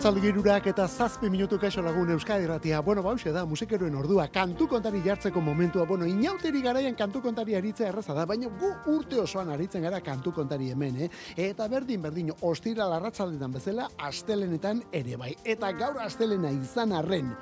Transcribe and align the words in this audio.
Arratzaldi 0.00 0.22
girurak 0.24 0.64
eta 0.70 0.86
zazpi 0.88 1.28
minutu 1.28 1.58
kaixo 1.60 1.82
lagun 1.84 2.08
Euskadi 2.14 2.46
Ratia. 2.48 2.78
Bueno, 2.80 3.02
bauxe 3.04 3.34
da, 3.34 3.42
musikeroen 3.44 3.98
ordua, 4.00 4.24
kantu 4.32 4.64
kontari 4.66 5.02
jartzeko 5.04 5.42
momentua. 5.44 5.84
Bueno, 5.84 6.06
inauteri 6.08 6.62
garaian 6.64 6.94
kantu 6.96 7.20
kontari 7.20 7.52
aritzea 7.58 7.90
erraza 7.90 8.14
da, 8.16 8.24
baina 8.24 8.48
gu 8.48 8.70
urte 8.94 9.18
osoan 9.20 9.50
aritzen 9.52 9.84
gara 9.84 10.00
kantu 10.00 10.32
kontari 10.32 10.70
hemen, 10.72 10.96
eh? 11.04 11.08
Eta 11.36 11.66
berdin, 11.68 12.00
berdin, 12.00 12.30
ostira 12.40 12.86
larratzaldetan 12.88 13.52
bezala, 13.52 13.90
astelenetan 13.98 14.80
ere 14.90 15.18
bai. 15.20 15.34
Eta 15.44 15.68
gaur 15.76 16.00
astelena 16.00 16.48
izan 16.48 16.96
arren, 16.96 17.34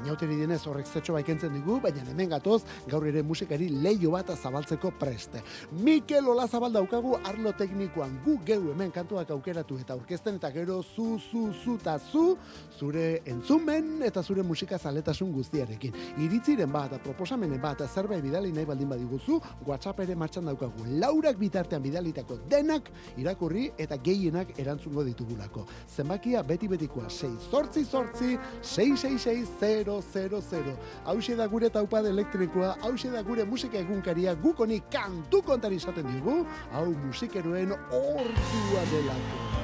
inauteri 0.00 0.40
denez 0.40 0.62
horrek 0.64 0.88
zetxo 0.88 1.18
baikentzen 1.18 1.52
digu, 1.52 1.76
baina 1.84 2.00
hemen 2.00 2.32
gatoz, 2.32 2.62
gaur 2.88 3.04
ere 3.12 3.20
musikari 3.20 3.68
leio 3.68 4.14
bat 4.16 4.32
zabaltzeko 4.38 4.94
preste. 4.96 5.44
Mikel 5.84 6.32
Ola 6.32 6.48
zabal 6.48 6.72
daukagu 6.72 7.20
arlo 7.28 7.52
teknikoan, 7.52 8.22
gu 8.24 8.40
geu 8.48 8.62
hemen 8.72 8.96
kantuak 8.96 9.36
aukeratu 9.36 9.76
eta 9.84 10.00
orkesten 10.00 10.40
eta 10.40 10.54
gero 10.56 10.80
zu, 10.80 11.20
zu, 11.20 11.52
zu, 11.52 11.76
ta, 11.76 12.00
zu, 12.10 12.36
zure 12.78 13.22
entzumen 13.26 14.02
eta 14.06 14.22
zure 14.22 14.42
musika 14.42 14.78
zaletasun 14.78 15.32
guztiarekin. 15.32 15.94
Iritziren 16.24 16.72
bat, 16.72 16.96
proposamenen 17.04 17.60
bat, 17.60 17.82
zerbait 17.88 18.22
bidali 18.22 18.52
nahi 18.52 18.66
baldin 18.68 18.88
badiguzu, 18.88 19.40
WhatsApp 19.66 20.00
ere 20.04 20.14
martxan 20.14 20.46
daukagu. 20.48 20.86
Laurak 21.00 21.38
bitartean 21.40 21.82
bidalitako 21.82 22.38
denak 22.50 22.90
irakurri 23.16 23.70
eta 23.78 23.96
gehienak 23.96 24.58
erantzungo 24.58 25.04
ditugulako. 25.04 25.66
Zenbakia 25.88 26.42
beti 26.46 26.68
betikoa 26.68 27.10
6 27.10 27.50
sortzi 27.50 27.84
sortzi 27.84 28.38
666 28.62 30.76
Hau 31.04 31.18
da 31.36 31.46
gure 31.46 31.70
taupade 31.70 32.08
elektrikoa, 32.08 32.76
hau 32.82 32.94
da 33.12 33.22
gure 33.22 33.44
musika 33.44 33.78
egunkaria, 33.78 34.34
gukoni 34.34 34.80
kantu 34.90 35.42
kontari 35.42 35.76
izaten 35.76 36.06
digu, 36.06 36.46
hau 36.72 36.94
musikeroen 37.06 37.72
ordua 37.72 38.84
delako. 38.90 39.55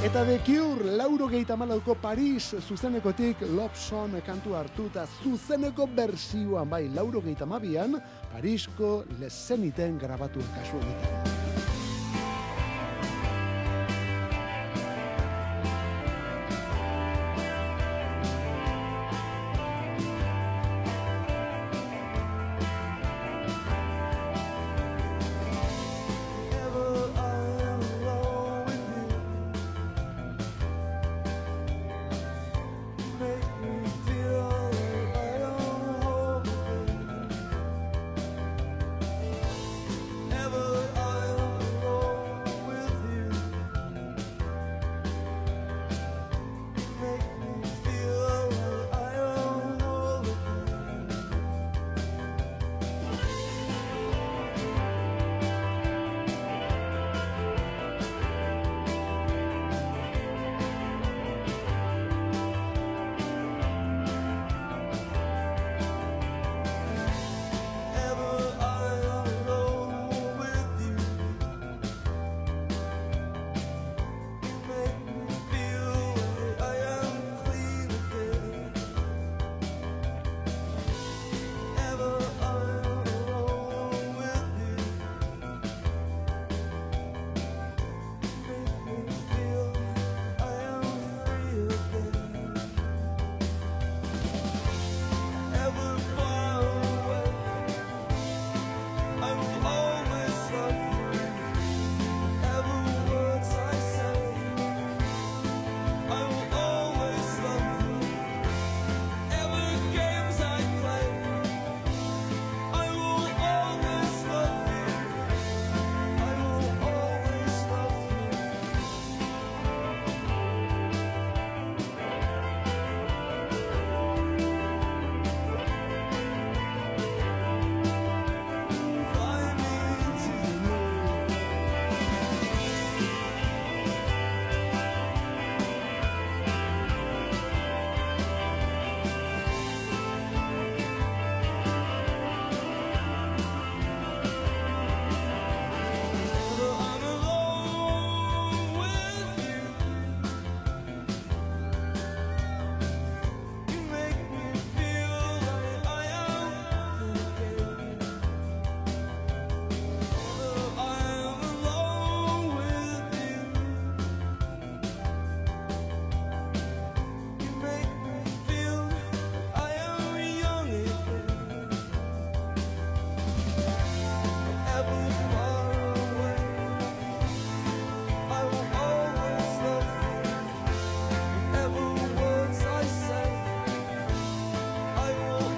Eta 0.00 0.24
The 0.24 0.38
Cure, 0.40 0.96
lauro 0.96 1.26
gehieta 1.28 1.58
malauko 1.60 1.92
Paris 1.94 2.54
zuzenekotik 2.56 3.42
Love 3.52 3.76
Song 3.76 4.16
kantu 4.24 4.54
hartu 4.56 4.86
eta 4.88 5.04
zuzeneko 5.20 5.84
bersioan 5.92 6.72
bai 6.72 6.86
lauro 6.88 7.20
gehieta 7.20 7.44
mabian 7.44 8.00
Parisko 8.32 9.04
lezeniten 9.20 10.00
grabatu 10.00 10.40
kasu 10.56 10.80
egiten. 10.80 11.49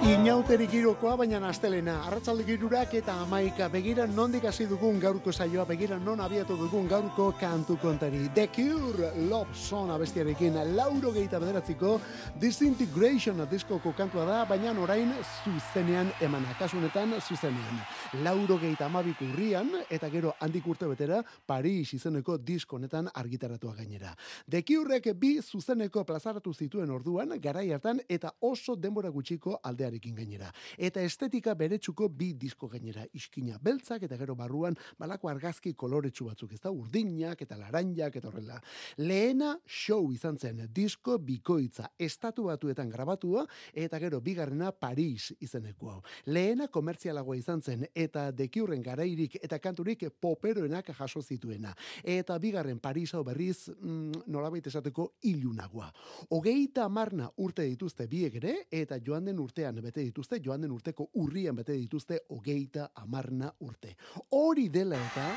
Inauterik 0.03 0.67
girokoa, 0.67 1.13
baina 1.15 1.39
astelena. 1.47 1.93
Arratzalde 2.09 2.43
girurak 2.43 2.91
eta 2.97 3.13
amaika. 3.23 3.69
Begira 3.71 4.03
nondik 4.05 4.43
hasi 4.49 4.65
dugun 4.67 4.97
gaurko 4.99 5.31
saioa, 5.31 5.63
begira 5.63 5.95
non 5.97 6.19
abiatu 6.19 6.57
dugun 6.59 6.89
gaurko 6.91 7.29
kantu 7.39 7.77
kontari. 7.79 8.27
The 8.35 8.49
Cure 8.51 9.13
Love 9.29 9.55
Song 9.55 9.91
abestiarekin 9.95 10.57
lauro 10.75 11.13
gehieta 11.13 11.39
bederatziko 11.39 12.01
Disintegration 12.35 13.39
diskoko 13.49 13.93
kantua 13.95 14.25
da, 14.25 14.41
baina 14.45 14.73
orain 14.77 15.13
zuzenean 15.45 16.11
emana. 16.19 16.51
Kasunetan 16.59 17.15
zuzenean. 17.21 17.79
Lauro 18.23 18.57
gehieta 18.59 18.85
amabik 18.91 19.21
urrian, 19.21 19.71
eta 19.89 20.09
gero 20.09 20.35
handik 20.41 20.67
urte 20.67 20.87
betera, 20.87 21.23
Paris 21.47 21.93
izeneko 21.93 22.37
diskonetan 22.37 23.07
argitaratua 23.13 23.73
gainera. 23.79 24.13
The 24.49 24.63
Curek 24.63 25.13
bi 25.15 25.39
zuzeneko 25.41 26.03
plazaratu 26.03 26.53
zituen 26.53 26.91
orduan, 26.91 27.39
garai 27.39 27.71
hartan, 27.71 28.03
eta 28.09 28.33
oso 28.41 28.75
denbora 28.75 29.09
gutxiko 29.09 29.61
aldeari 29.63 29.92
iskinarekin 29.93 30.15
gainera. 30.15 30.51
Eta 30.77 31.01
estetika 31.01 31.53
beretsuko 31.55 32.09
bi 32.09 32.33
disko 32.33 32.67
gainera. 32.67 33.05
Iskina 33.13 33.57
beltzak 33.61 34.03
eta 34.03 34.17
gero 34.17 34.35
barruan 34.35 34.75
balako 34.97 35.29
argazki 35.29 35.73
koloretsu 35.73 36.25
batzuk. 36.25 36.53
Ez 36.53 36.61
da 36.61 36.71
urdinak 36.71 37.41
eta 37.41 37.57
laranjak 37.57 38.15
eta 38.15 38.27
horrela. 38.27 38.59
Lehena 38.97 39.57
show 39.65 40.11
izan 40.11 40.37
zen 40.37 40.67
disko 40.73 41.17
bikoitza 41.17 41.91
estatu 41.97 42.45
batuetan 42.45 42.89
grabatua 42.89 43.45
eta 43.73 43.99
gero 43.99 44.21
bigarrena 44.21 44.71
Paris 44.71 45.33
izeneko 45.39 45.89
hau. 45.89 46.01
Lehena 46.25 46.67
komertzialagoa 46.67 47.37
izan 47.37 47.61
zen 47.61 47.85
eta 47.93 48.31
dekiurren 48.31 48.81
garairik 48.81 49.37
eta 49.41 49.59
kanturik 49.59 50.07
poperoenak 50.19 50.93
jaso 50.97 51.21
zituena. 51.21 51.73
Eta 52.03 52.37
bigarren 52.39 52.79
Paris 52.79 53.13
hau 53.13 53.23
berriz 53.23 53.69
mm, 53.69 54.25
nolabait 54.27 54.65
esateko 54.67 55.13
ilunagoa. 55.23 55.91
Ogeita 56.29 56.87
marna 56.89 57.29
urte 57.37 57.65
dituzte 57.67 58.07
biek 58.07 58.35
ere 58.41 58.55
eta 58.71 58.99
joan 59.03 59.25
den 59.25 59.39
urtean 59.39 59.82
bete 59.83 60.03
dituzte, 60.03 60.39
joan 60.43 60.61
den 60.63 60.71
urteko 60.71 61.09
urrian 61.21 61.55
bete 61.55 61.75
dituzte 61.77 62.23
ogeita 62.29 62.89
amarna 63.03 63.51
urte. 63.59 63.95
Hori 64.31 64.69
dela 64.69 64.99
eta 65.11 65.27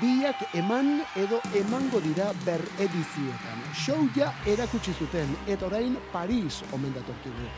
biak 0.00 0.56
eman 0.56 1.02
edo 1.20 1.40
emango 1.60 2.00
dira 2.00 2.30
ber 2.46 2.62
edizioetan. 2.80 3.62
Show 3.84 4.08
ja 4.16 4.32
erakutsi 4.46 4.94
zuten 4.98 5.36
eta 5.46 5.66
orain 5.68 5.96
Paris 6.12 6.62
omen 6.72 6.94
datorkigu. 6.96 7.48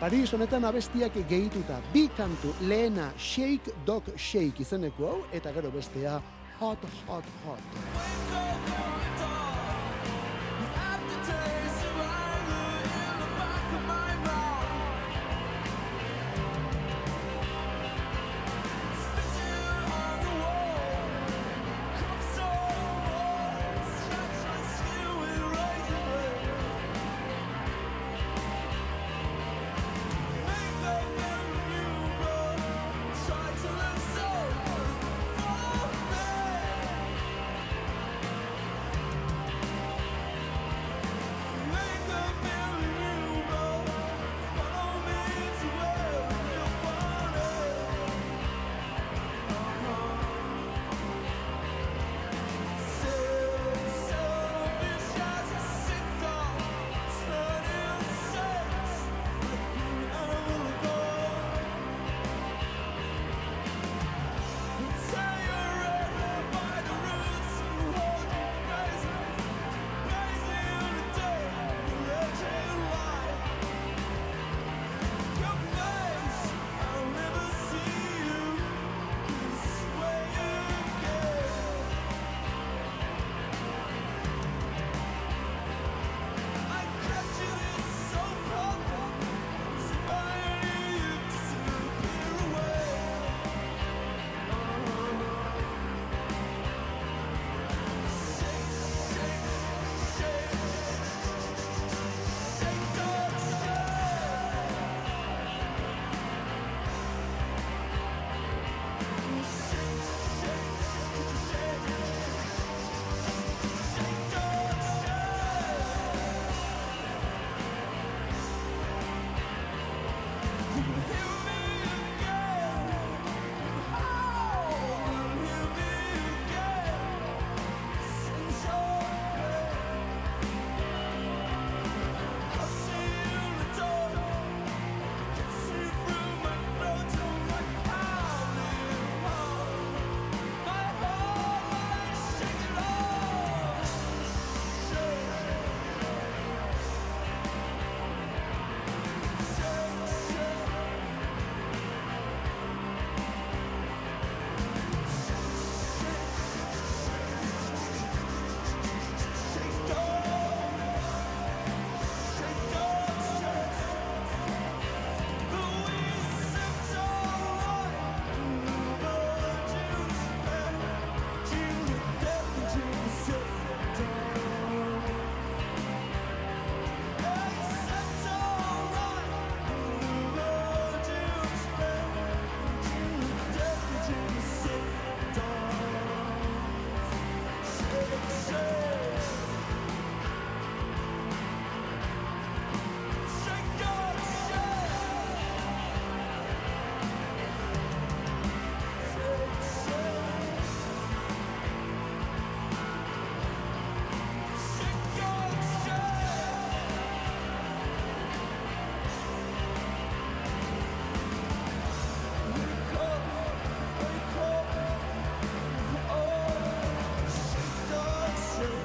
Paris 0.00 0.34
honetan 0.34 0.64
abestiak 0.68 1.14
gehituta 1.28 1.80
bi 1.92 2.08
kantu 2.16 2.52
lehena 2.68 3.12
Shake 3.16 3.72
Dog 3.86 4.10
Shake 4.16 4.66
izeneko 4.66 5.08
hau 5.08 5.20
eta 5.32 5.52
gero 5.56 5.70
bestea 5.70 6.20
Hot 6.60 6.84
Hot 7.06 7.24
Hot. 7.46 7.64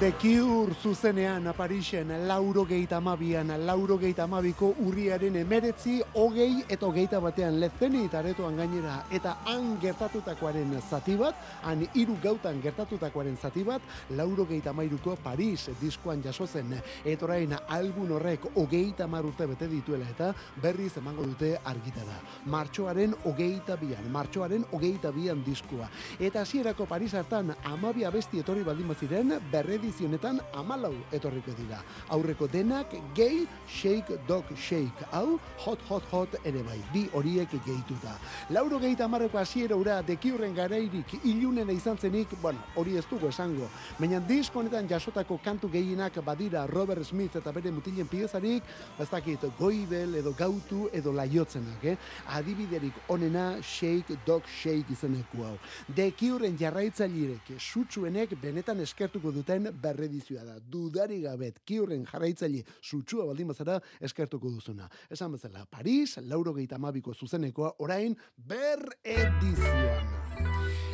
The 0.02 0.10
Cure 0.18 0.74
zuzenean 0.82 1.44
Parisen 1.54 2.08
lauro 2.26 2.64
geita 2.66 2.96
amabian, 2.96 3.52
lauro 3.64 3.96
geita 4.00 4.24
amabiko 4.24 4.72
urriaren 4.82 5.36
emeretzi, 5.36 6.00
hogei 6.18 6.64
eta 6.66 6.88
hogeita 6.88 7.20
batean 7.22 7.60
lezeni 7.60 8.08
aretoan 8.10 8.56
gainera, 8.56 8.96
eta 9.12 9.36
han 9.46 9.76
gertatutakoaren 9.78 10.74
zati 10.80 11.14
bat, 11.14 11.36
han 11.62 11.86
hiru 11.94 12.16
gautan 12.20 12.58
gertatutakoaren 12.60 13.36
zati 13.36 13.62
bat, 13.62 13.80
lauro 14.10 14.44
geita 14.44 14.70
amairuko 14.70 15.14
Paris 15.22 15.68
diskoan 15.80 16.20
jaso 16.20 16.48
zen, 16.48 16.74
etorain 17.04 17.54
albun 17.68 18.10
horrek 18.16 18.48
hogeita 18.56 19.06
marute 19.06 19.46
bete 19.46 19.70
dituela 19.70 20.10
eta 20.10 20.32
berriz 20.60 20.96
emango 20.96 21.28
dute 21.30 21.52
argitara. 21.64 22.18
Martxoaren 22.46 23.14
hogeita 23.22 23.76
bian, 23.76 24.10
martxoaren 24.10 24.66
hogeita 24.72 25.12
bian 25.12 25.46
diskoa. 25.46 25.86
Eta 26.18 26.42
hasierako 26.42 26.90
Paris 26.90 27.14
hartan 27.14 27.54
amabia 27.62 28.10
besti 28.10 28.42
etorri 28.42 28.66
baldin 28.66 28.90
baziren, 28.96 29.38
berredi 29.52 29.91
edizionetan 29.92 30.40
amalau 30.54 30.94
etorriko 31.12 31.52
dira. 31.56 31.82
Aurreko 32.10 32.48
denak 32.48 32.94
gay 33.14 33.46
shake 33.68 34.16
dog 34.26 34.44
shake. 34.56 35.04
Hau 35.12 35.38
hot 35.58 35.80
hot 35.88 36.02
hot 36.10 36.28
ere 36.44 36.62
bai. 36.62 36.80
Bi 36.92 37.08
horiek 37.12 37.50
gehituta. 37.50 38.16
Lauro 38.50 38.78
gehieta 38.78 39.08
marreko 39.08 39.38
asiera 39.38 39.76
ura 39.76 40.02
dekiurren 40.02 40.54
garairik 40.54 41.12
ilunen 41.24 41.68
izan 41.70 41.98
zenik, 41.98 42.28
bueno, 42.40 42.58
hori 42.76 42.96
ez 42.96 43.04
dugu 43.10 43.28
esango. 43.28 43.68
Baina 43.98 44.20
disko 44.20 44.60
honetan 44.60 44.88
jasotako 44.88 45.38
kantu 45.44 45.68
gehienak 45.68 46.22
badira 46.24 46.66
Robert 46.66 47.04
Smith 47.04 47.36
eta 47.36 47.52
bere 47.52 47.70
mutilen 47.70 48.08
piezarik, 48.08 48.62
ez 48.98 49.08
dakit 49.10 49.44
goibel 49.58 50.14
edo 50.16 50.32
gautu 50.32 50.88
edo 50.92 51.12
laiotzenak, 51.12 51.84
eh? 51.84 51.96
Adibiderik 52.32 52.94
onena 53.08 53.60
shake 53.62 54.16
dog 54.26 54.46
shake 54.46 54.92
izeneku 54.92 55.44
hau. 55.44 55.56
Dekiurren 55.88 56.56
jarraitzailirek 56.58 57.54
sutsuenek 57.58 58.36
benetan 58.40 58.80
eskertuko 58.80 59.32
duten 59.32 59.68
berredizioa 59.82 60.44
da. 60.46 60.58
Dudari 60.60 61.20
gabet, 61.26 61.60
kiurren 61.66 62.06
jarraitzaile 62.08 62.64
sutsua 62.80 63.26
baldin 63.28 63.50
bazara 63.52 63.80
eskertuko 64.00 64.50
duzuna. 64.50 64.88
Esan 65.10 65.34
bezala, 65.36 65.66
Paris, 65.70 66.18
lauro 66.22 66.54
gehieta 66.54 66.78
mabiko 66.78 67.14
zuzenekoa, 67.14 67.74
orain 67.78 68.16
ber 68.36 68.86
edizioan. 69.02 70.12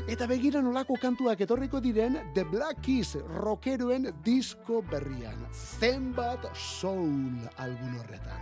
Eta 0.09 0.25
begira 0.25 0.63
nolako 0.65 0.97
kantuak 0.97 1.43
etorriko 1.45 1.83
diren 1.85 2.17
The 2.35 2.47
Black 2.49 2.81
Keys 2.81 3.13
rockeroen 3.43 4.09
disco 4.25 4.81
berrian. 4.81 5.45
Zenbat 5.53 6.49
soul 6.57 7.45
algun 7.61 8.01
horretan. 8.01 8.41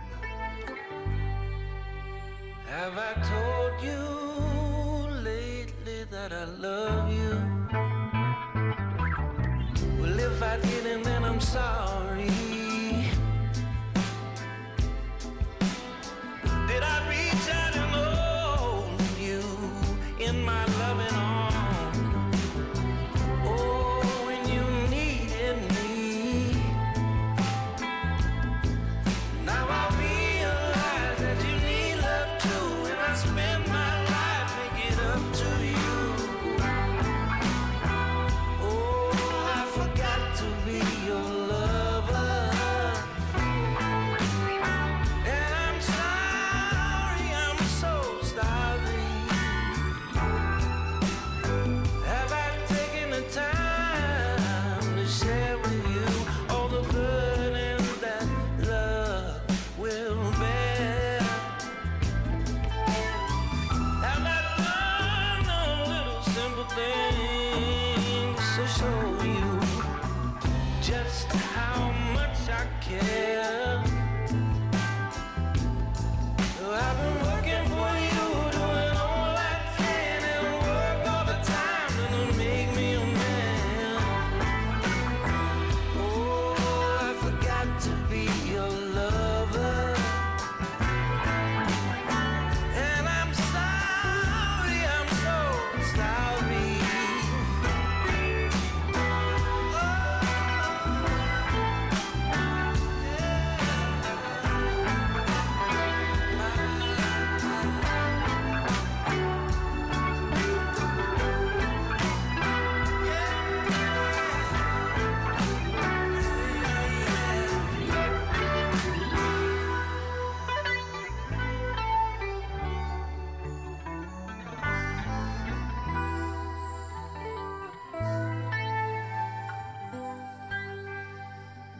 Have 2.71 2.97
I 2.97 3.13
told 3.19 3.83
you 3.83 5.21
lately 5.23 6.03
that 6.11 6.31
I 6.31 6.45
love 6.45 7.11
you? 7.11 7.56
in 10.63 10.87
and 10.87 11.05
then 11.05 11.23
I'm 11.23 11.39
sorry. 11.39 11.86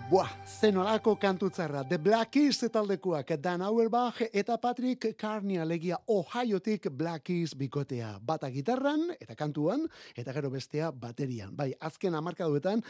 Buah, 0.08 0.30
zenolako 0.48 1.18
kantutzarra. 1.20 1.82
The 1.84 1.98
Black 2.00 2.32
Keys 2.32 2.62
taldekoak 2.72 3.34
Dan 3.44 3.62
Auerbach 3.62 4.22
eta 4.32 4.56
Patrick 4.58 5.18
Carney 5.20 5.60
alegia 5.60 5.98
Ohiotik 6.08 6.88
Black 6.90 7.26
Keys 7.26 7.52
bikotea. 7.60 8.14
Bata 8.24 8.48
gitarran 8.50 9.12
eta 9.20 9.36
kantuan 9.36 9.84
eta 10.16 10.32
gero 10.32 10.50
bestea 10.50 10.92
baterian. 10.96 11.52
Bai, 11.52 11.74
azken 11.82 12.16
hamarkaduetan 12.16 12.86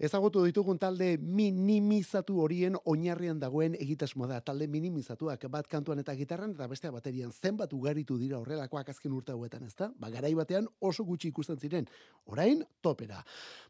ezagutu 0.00 0.46
ditugun 0.46 0.78
talde 0.78 1.18
minimizatu 1.18 2.40
horien 2.40 2.80
oinarrian 2.86 3.38
dagoen 3.38 3.76
egitasmo 3.76 4.26
da. 4.26 4.40
Talde 4.40 4.64
minimizatuak 4.66 5.44
bat 5.52 5.68
kantuan 5.68 6.00
eta 6.00 6.16
gitarran 6.16 6.56
eta 6.56 6.66
bestea 6.66 6.96
baterian 6.96 7.30
zenbat 7.30 7.76
ugaritu 7.76 8.16
dira 8.16 8.38
horrelakoak 8.38 8.88
azken 8.88 9.12
urte 9.12 9.36
hauetan, 9.36 9.66
ezta? 9.68 9.90
Ba, 10.00 10.08
garai 10.08 10.32
batean 10.32 10.72
oso 10.80 11.04
gutxi 11.04 11.28
ikusten 11.28 11.60
ziren. 11.60 11.92
Orain, 12.24 12.64
topera. 12.80 13.20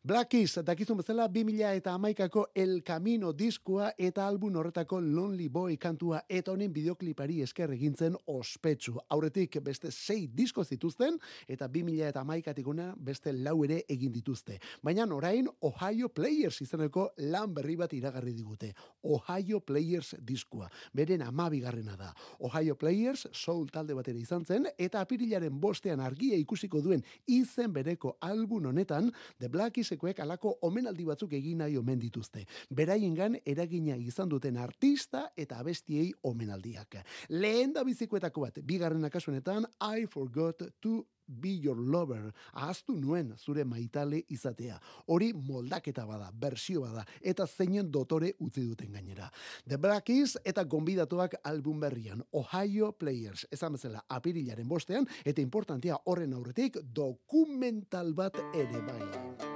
Black 0.04 0.30
Keys, 0.30 0.62
dakizun 0.62 1.02
bezala, 1.02 1.26
2000 1.26 1.74
eta 1.74 1.98
amaikako 1.98 2.52
El 2.54 2.83
Camino 2.84 3.32
diskoa 3.32 3.92
eta 3.98 4.26
album 4.28 4.56
horretako 4.60 5.00
Lonely 5.00 5.48
Boy 5.48 5.78
kantua 5.80 6.20
eta 6.28 6.52
honen 6.52 6.72
bideoklipari 6.72 7.40
esker 7.42 7.72
egintzen 7.72 8.14
ospetsu. 8.28 8.98
Aurretik 9.08 9.56
beste 9.64 9.90
sei 9.90 10.26
disko 10.28 10.64
zituzten 10.64 11.16
eta 11.48 11.66
2000 11.68 12.10
eta 12.10 12.20
amaikatik 12.20 12.68
una 12.68 12.90
beste 12.96 13.32
lau 13.32 13.56
ere 13.64 13.80
egin 13.88 14.12
dituzte. 14.12 14.58
Baina 14.82 15.06
orain 15.16 15.48
Ohio 15.62 16.08
Players 16.08 16.60
izeneko 16.60 17.08
lan 17.18 17.54
berri 17.54 17.76
bat 17.76 17.92
iragarri 17.96 18.34
digute. 18.34 18.74
Ohio 19.02 19.60
Players 19.60 20.14
diskoa. 20.20 20.68
Beren 20.92 21.22
amabigarrena 21.22 21.96
da. 21.96 22.12
Ohio 22.40 22.76
Players 22.76 23.26
soul 23.32 23.70
talde 23.72 23.94
batera 23.94 24.18
izan 24.18 24.44
zen 24.44 24.68
eta 24.76 25.00
apirilaren 25.00 25.58
bostean 25.60 26.00
argia 26.00 26.36
ikusiko 26.36 26.82
duen 26.84 27.02
izen 27.26 27.72
bereko 27.72 28.18
album 28.20 28.66
honetan 28.66 29.10
The 29.38 29.48
Black 29.48 29.78
Isekoek 29.78 30.20
alako 30.20 30.58
omenaldi 30.62 31.04
batzuk 31.08 31.32
egin 31.32 31.64
nahi 31.64 31.78
omen 31.80 31.98
dituzte. 31.98 32.44
Beraiengan 32.74 33.38
eragina 33.46 33.94
izan 33.96 34.28
duten 34.32 34.56
artista 34.58 35.28
eta 35.36 35.60
abestiei 35.62 36.10
omenaldiak. 36.26 36.98
Lehen 37.30 37.74
da 37.74 37.84
bizikoetako 37.86 38.48
bat, 38.48 38.62
bigarren 38.66 39.04
akasunetan 39.06 39.68
I 39.80 40.06
forgot 40.10 40.62
to 40.82 41.04
Be 41.26 41.54
Your 41.56 41.78
Lover, 41.78 42.32
ahaztu 42.52 42.96
nuen 42.98 43.32
zure 43.38 43.64
maitale 43.64 44.20
izatea. 44.28 44.76
Hori 45.08 45.32
moldaketa 45.32 46.04
bada, 46.06 46.28
bersio 46.30 46.82
bada, 46.84 47.04
eta 47.22 47.46
zeinen 47.46 47.90
dotore 47.92 48.34
utzi 48.44 48.66
duten 48.66 48.92
gainera. 48.92 49.30
The 49.66 49.78
Black 49.78 50.04
Keys 50.10 50.36
eta 50.44 50.64
gonbidatuak 50.64 51.38
album 51.44 51.80
berrian, 51.80 52.22
Ohio 52.32 52.92
Players, 52.92 53.46
esan 53.50 53.78
bezala 53.78 54.04
apirilaren 54.08 54.68
bostean, 54.68 55.08
eta 55.24 55.40
importantia 55.40 55.98
horren 56.04 56.34
aurretik 56.34 56.80
dokumental 56.92 58.12
bat 58.14 58.40
ere 58.52 58.84
bai. 58.84 59.53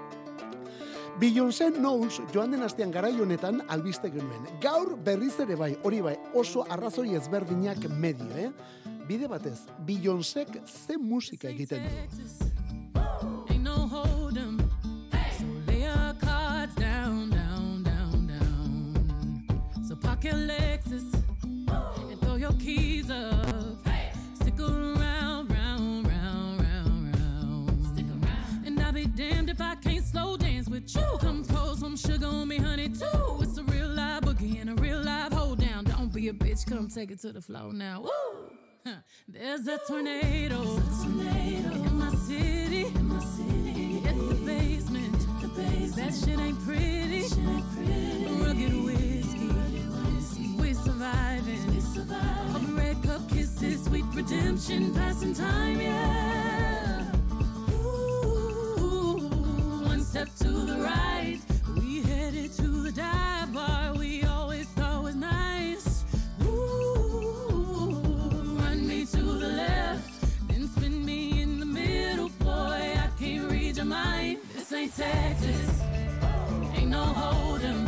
Beyoncé 1.19 1.71
Knowles 1.73 2.21
joan 2.33 2.53
den 2.53 2.63
astean 2.63 2.93
garai 2.93 3.15
honetan 3.21 3.63
albiste 3.69 4.11
genuen. 4.11 4.47
Gaur 4.63 4.97
berriz 5.05 5.35
ere 5.41 5.57
bai, 5.57 5.73
hori 5.83 6.01
bai, 6.05 6.17
oso 6.35 6.67
arrazoi 6.69 7.15
ezberdinak 7.19 7.89
medio, 7.91 8.29
eh? 8.37 8.51
Bide 9.09 9.29
batez, 9.29 9.61
Beyoncék 9.87 10.61
ze 10.67 10.99
musika 10.99 11.49
egiten 11.49 11.83
du. 11.85 12.49
Your 20.29 20.35
Lexus 20.35 21.15
and 22.11 22.21
throw 22.21 22.35
your 22.35 22.53
keys 22.55 23.09
up. 23.09 23.38
with 30.81 30.95
you. 30.97 31.19
Come 31.21 31.45
pour 31.45 31.77
some 31.77 31.97
sugar 31.97 32.27
on 32.27 32.49
me, 32.49 32.59
honey, 32.59 32.89
too. 32.89 33.41
It's 33.41 33.59
a 33.59 33.65
real 33.65 33.89
live 33.89 34.23
boogie 34.23 34.61
and 34.61 34.71
a 34.71 34.75
real 34.75 35.03
live 35.03 35.33
hold 35.33 35.59
down. 35.59 35.85
Don't 35.85 36.13
be 36.13 36.29
a 36.29 36.33
bitch, 36.33 36.67
come 36.67 36.89
take 36.89 37.11
it 37.11 37.21
to 37.21 37.33
the 37.33 37.41
floor 37.41 37.73
now. 37.73 38.03
Woo! 38.03 38.93
There's 39.29 39.67
a 39.67 39.79
tornado. 39.87 40.65
There's 40.65 40.79
a 40.79 41.05
tornado 41.05 41.73
in 41.73 41.95
my 41.99 42.15
city. 42.15 42.87
In 42.87 43.09
my 43.09 43.21
city. 43.21 44.03
At 44.07 44.15
the 44.15 44.35
basement. 44.47 45.43
The 45.43 45.49
basement. 45.49 45.97
That 45.97 46.15
shit 46.15 46.39
ain't 46.39 46.65
pretty. 46.65 47.23
Shit 47.23 47.39
ain't 47.39 47.75
pretty. 47.75 48.25
Rugged 48.43 48.75
whiskey. 48.85 49.49
Rugged 49.49 49.89
whiskey. 50.17 50.55
We 50.59 50.75
surviving. 50.75 51.75
We 51.75 51.81
surviving. 51.81 52.57
Over 52.57 52.73
red 52.81 53.03
cup 53.03 53.29
kisses, 53.29 53.85
sweet 53.85 54.05
redemption, 54.15 54.95
passing 54.95 55.35
time, 55.35 55.81
yeah. 55.81 56.68
Step 60.19 60.35
to 60.37 60.49
the 60.49 60.77
right, 60.79 61.39
we 61.77 62.03
headed 62.03 62.51
to 62.53 62.67
the 62.83 62.91
dive 62.91 63.53
bar. 63.53 63.95
We 63.95 64.25
always 64.25 64.67
thought 64.71 65.05
was 65.05 65.15
nice. 65.15 66.05
Ooh, 66.43 68.01
run 68.59 68.89
me 68.89 69.07
to 69.07 69.23
the 69.23 69.49
left, 69.49 70.49
then 70.49 70.67
spin 70.67 71.05
me 71.05 71.41
in 71.41 71.61
the 71.61 71.67
middle, 71.67 72.31
boy. 72.41 72.97
I 72.97 73.09
can't 73.17 73.49
read 73.49 73.77
your 73.77 73.87
mind. 73.87 74.39
This 74.55 74.73
ain't 74.73 74.97
Texas, 74.97 75.83
ain't 76.75 76.91
no 76.91 77.05
hold'em. 77.05 77.88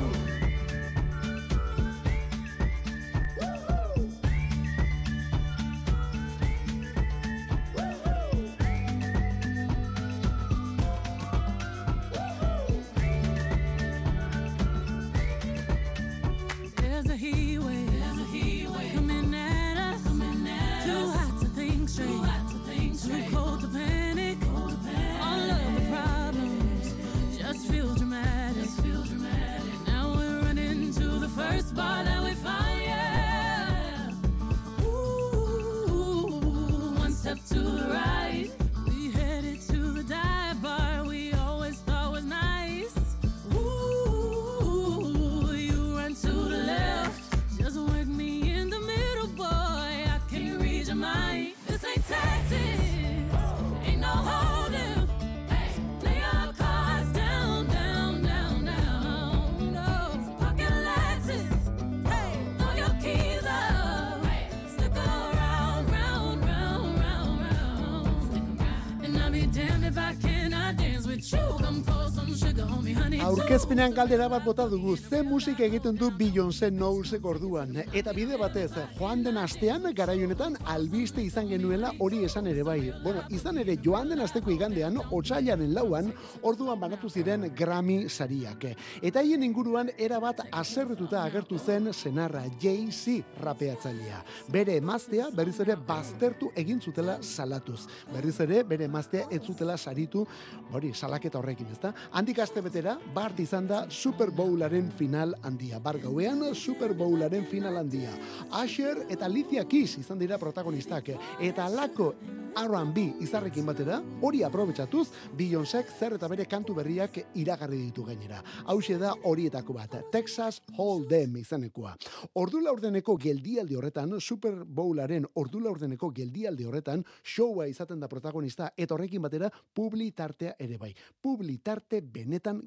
Aurkezpenean 73.71 73.93
galdera 73.95 74.25
bat 74.27 74.43
bota 74.43 74.65
dugu, 74.67 74.97
ze 74.97 75.21
musik 75.23 75.61
egiten 75.63 75.95
du 75.95 76.09
Beyoncé 76.11 76.67
Knowlesek 76.73 77.23
orduan. 77.23 77.77
Eta 77.95 78.11
bide 78.11 78.35
batez, 78.35 78.73
joan 78.97 79.21
den 79.23 79.37
astean, 79.39 79.85
garaionetan, 79.95 80.57
albiste 80.67 81.23
izan 81.23 81.47
genuela 81.47 81.93
hori 82.03 82.25
esan 82.25 82.49
ere 82.51 82.65
bai. 82.67 82.91
Bueno, 83.01 83.21
izan 83.29 83.61
ere, 83.61 83.77
joan 83.81 84.09
den 84.11 84.19
asteko 84.19 84.51
igandean, 84.51 84.97
otxailaren 85.09 85.71
lauan, 85.73 86.09
orduan 86.41 86.81
banatu 86.81 87.07
ziren 87.09 87.47
Grammy 87.55 88.09
sariak. 88.09 88.65
Eta 89.01 89.23
haien 89.23 89.47
inguruan, 89.47 89.93
erabat 89.97 90.43
aserretuta 90.51 91.23
agertu 91.23 91.57
zen 91.57 91.93
senarra 91.93 92.43
Jay-Z 92.59 93.39
rapeatzailea. 93.39 94.19
Bere 94.51 94.75
emaztea, 94.81 95.29
berriz 95.31 95.61
ere, 95.63 95.79
baztertu 95.87 96.51
egin 96.57 96.81
zutela 96.81 97.21
salatuz. 97.21 97.85
Berriz 98.11 98.35
ere, 98.43 98.65
bere 98.67 98.91
emaztea 98.91 99.31
ez 99.31 99.41
zutela 99.45 99.77
saritu, 99.77 100.27
hori, 100.73 100.91
salaketa 100.93 101.39
horrekin, 101.39 101.71
ezta? 101.71 101.95
Handik 102.11 102.43
aste 102.43 102.67
betera, 102.67 102.99
bart 103.15 103.39
izan 103.39 103.60
da 103.67 103.89
Super 103.89 104.31
Bowlaren 104.31 104.91
final 104.91 105.35
handia. 105.43 105.79
Bar 105.79 105.99
gauean 105.99 106.55
Super 106.55 106.93
Bowlaren 106.93 107.45
final 107.45 107.77
handia. 107.77 108.11
Asher 108.51 109.05
eta 109.09 109.25
Alicia 109.25 109.65
Keys 109.67 109.97
izan 109.97 110.19
dira 110.19 110.37
protagonistak. 110.37 111.11
Eta 111.39 111.67
lako 111.69 112.13
R&B 112.51 113.03
izarrekin 113.23 113.65
batera, 113.65 114.01
hori 114.21 114.41
aprobetsatuz, 114.43 115.07
Beyoncék 115.37 115.91
zer 115.97 116.17
eta 116.17 116.27
bere 116.27 116.45
kantu 116.49 116.75
berriak 116.75 117.17
iragarri 117.39 117.79
ditu 117.85 118.03
gainera. 118.03 118.41
Hauxe 118.65 118.97
da 118.99 119.13
horietako 119.29 119.75
bat, 119.77 119.95
Texas 120.11 120.61
Hold'em 120.77 121.37
izanekoa. 121.39 121.95
Ordu 122.41 122.61
laurdeneko 122.63 123.15
geldialdi 123.17 123.77
horretan, 123.79 124.17
Super 124.19 124.63
Bowlaren 124.65 125.27
ordu 125.39 125.61
laurdeneko 125.63 126.11
geldialdi 126.11 126.67
horretan, 126.67 127.05
showa 127.23 127.67
izaten 127.71 127.99
da 127.99 128.09
protagonista, 128.11 128.71
eta 128.75 128.95
horrekin 128.95 129.23
batera, 129.23 129.49
publi 129.73 130.11
tartea 130.11 130.55
ere 130.59 130.77
bai. 130.77 130.91
Publi 131.21 131.57
tarte 131.63 132.01
benetan 132.01 132.61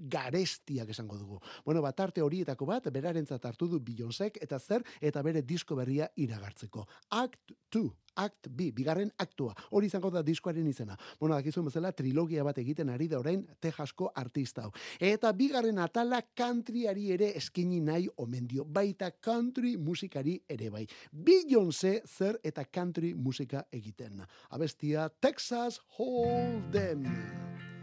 garestiak 0.85 0.91
esango 0.91 1.19
dugu. 1.19 1.41
Bueno, 1.65 1.83
bat 1.83 1.97
tarte 1.97 2.23
horietako 2.23 2.67
bat, 2.67 2.91
berarentzat 2.93 3.45
hartu 3.45 3.69
du 3.69 3.81
Beyoncék, 3.81 4.39
eta 4.43 4.59
zer, 4.59 4.85
eta 5.01 5.23
bere 5.23 5.43
disko 5.43 5.75
berria 5.77 6.09
iragartzeko. 6.17 6.87
Act 7.11 7.53
2, 7.71 7.91
Act 8.17 8.49
B, 8.49 8.71
bigarren 8.71 9.11
aktua. 9.19 9.55
Hori 9.75 9.87
izango 9.87 10.11
da 10.11 10.23
diskoaren 10.23 10.67
izena. 10.69 10.97
Bueno, 11.19 11.35
dakizuen 11.35 11.67
bezala 11.67 11.91
trilogia 11.93 12.45
bat 12.45 12.59
egiten 12.59 12.89
ari 12.89 13.09
da 13.09 13.19
orain 13.19 13.43
Texasko 13.61 14.13
artista 14.15 14.63
hau. 14.63 14.71
Eta 15.01 15.33
bigarren 15.33 15.81
atala 15.83 16.23
countryari 16.23 17.11
ere 17.11 17.33
eskini 17.35 17.81
nahi 17.81 18.07
omen 18.17 18.47
dio. 18.47 18.65
Baita 18.65 19.11
country 19.11 19.77
musikari 19.77 20.39
ere 20.49 20.71
bai. 20.71 20.87
Beyoncé 21.11 22.03
zer 22.07 22.39
eta 22.45 22.65
country 22.71 23.15
musika 23.15 23.67
egiten. 23.73 24.23
Abestia 24.51 25.09
Texas 25.21 25.81
Hold'em. 25.99 27.74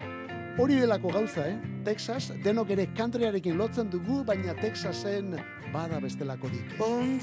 Hori 0.62 0.76
delako 0.78 1.10
gauza, 1.10 1.42
eh? 1.50 1.56
Texas, 1.82 2.28
denok 2.44 2.70
ere 2.76 2.84
countryarekin 2.94 3.56
lotzen 3.58 3.88
dugu, 3.90 4.20
baina 4.24 4.54
Texasen 4.54 5.32
bada 5.74 5.98
bestelakorik. 6.00 6.76
On. 6.86 7.18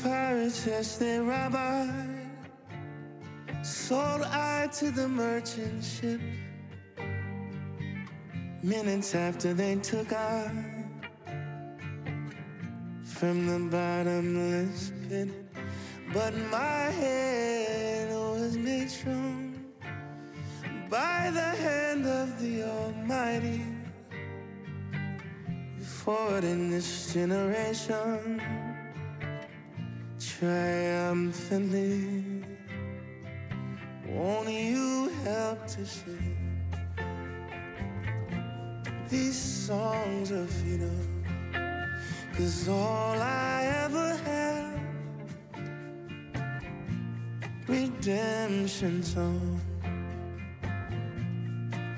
Sold 3.63 4.25
I 4.25 4.67
to 4.81 4.91
the 4.91 5.07
merchant 5.07 5.85
ship. 5.85 6.21
Minutes 8.65 9.15
after 9.15 9.55
they 9.55 9.77
took 9.77 10.13
I 10.13 10.51
from 13.05 13.47
the 13.47 13.71
bottomless 13.71 14.91
pit. 15.09 15.29
But 16.13 16.35
my 16.51 16.91
head 16.91 18.11
was 18.11 18.57
made 18.57 18.91
strong 18.91 19.48
by 20.91 21.31
the 21.33 21.41
hand 21.41 22.07
of 22.07 22.39
the 22.41 22.63
Almighty. 22.63 23.63
Forward 25.81 26.45
in 26.45 26.71
this 26.71 27.13
generation, 27.13 28.41
triumphantly. 30.19 32.25
Won't 34.07 34.49
you 34.49 35.11
help 35.25 35.67
to 35.67 35.85
sing 35.85 36.39
these 39.11 39.37
songs 39.37 40.31
of 40.31 40.49
freedom? 40.49 41.25
Cause 42.35 42.69
all 42.69 43.21
I 43.21 43.65
ever 43.85 44.17
had, 44.25 44.81
redemption 47.67 49.03
song, 49.03 49.58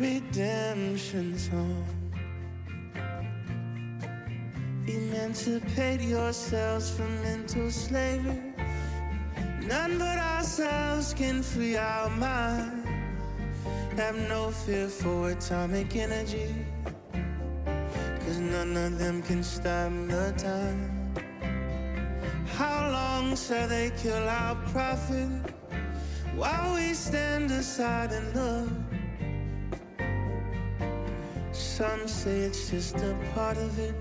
redemption 0.00 1.36
song. 1.36 1.84
Emancipate 4.86 6.00
yourselves 6.00 6.90
from 6.90 7.22
mental 7.22 7.70
slavery. 7.70 8.54
None 9.60 9.98
but 9.98 10.18
ourselves 10.18 11.12
can 11.12 11.42
free 11.42 11.76
our 11.76 12.08
mind. 12.08 12.82
Have 13.96 14.16
no 14.28 14.50
fear 14.50 14.88
for 14.88 15.30
atomic 15.30 15.94
energy. 15.94 16.54
Cause 18.20 18.38
none 18.38 18.74
of 18.76 18.98
them 18.98 19.20
can 19.22 19.42
stop 19.42 19.92
the 20.08 20.32
time. 20.38 21.12
How 22.56 22.90
long 22.90 23.36
shall 23.36 23.68
they 23.68 23.92
kill 24.02 24.28
our 24.28 24.54
prophet 24.72 25.28
while 26.34 26.74
we 26.74 26.94
stand 26.94 27.50
aside 27.50 28.12
and 28.12 28.34
look? 28.34 28.79
Some 31.80 32.06
say 32.08 32.40
it's 32.40 32.68
just 32.68 32.96
a 32.96 33.16
part 33.34 33.56
of 33.56 33.78
it. 33.78 33.94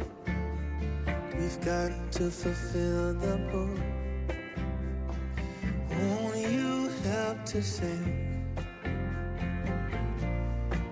We've 1.38 1.62
got 1.62 2.12
to 2.12 2.30
fulfill 2.30 3.14
the 3.14 3.38
book. 3.54 3.80
Won't 5.90 6.38
you 6.52 6.90
help 7.06 7.46
to 7.46 7.64
sing 7.64 8.54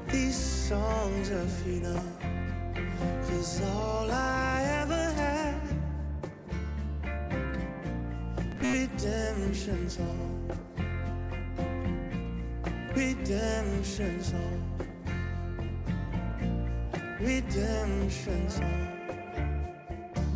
these 0.08 0.38
songs 0.38 1.30
of 1.30 1.52
freedom? 1.60 2.00
Cause 3.28 3.62
all 3.64 4.10
I 4.10 4.64
ever 4.82 5.12
had, 5.22 5.62
redemption 8.62 9.90
song, 9.90 10.52
redemption 12.96 14.24
song, 14.24 14.57
redemption 17.28 18.50
song. 18.50 18.88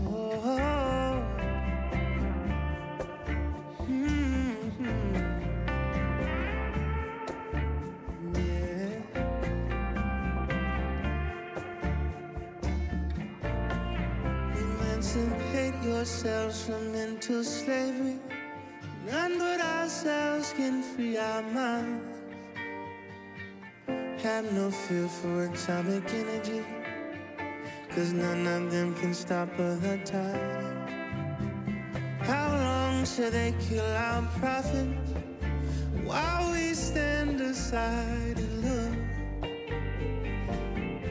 Oh, 0.08 1.24
mhm. 3.80 5.36
Emancipate 14.56 15.76
yourselves 15.84 16.66
from 16.66 16.92
mental 16.92 17.44
slavery. 17.44 18.20
None 19.08 19.38
but 19.40 19.62
ourselves 19.62 20.54
can 20.58 20.84
free 20.84 21.18
our 21.18 21.44
minds. 21.44 22.18
Have 24.24 24.52
no 24.54 24.72
fear 24.72 25.08
for 25.08 25.46
atomic 25.46 26.06
energy. 26.14 26.81
Cause 27.96 28.14
none 28.14 28.48
of 28.48 28.72
them 28.72 28.96
can 28.96 29.14
stop 29.14 29.50
the 29.58 30.00
time. 30.06 30.88
How 32.22 32.48
long 32.56 33.06
shall 33.06 33.30
they 33.30 33.54
kill 33.60 33.86
our 33.86 34.22
prophets 34.40 35.12
while 36.06 36.54
we 36.54 36.74
stand 36.74 37.42
aside 37.42 38.38
and 38.38 38.64
look? 38.64 38.96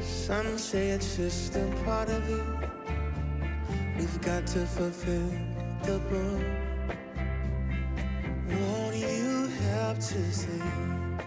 Some 0.02 0.56
say 0.56 0.88
it's 0.92 1.18
just 1.18 1.54
a 1.56 1.66
part 1.84 2.08
of 2.08 2.26
it. 2.30 2.46
We've 3.98 4.20
got 4.22 4.46
to 4.46 4.64
fulfill 4.64 5.30
the 5.82 5.98
book. 6.08 6.42
Won't 8.58 8.96
you 8.96 9.48
help 9.68 9.98
to 9.98 10.32
sing 10.32 11.18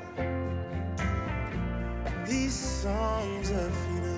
these 2.25 2.55
songs 2.55 3.51
of 3.51 3.71
freedom? 3.71 4.12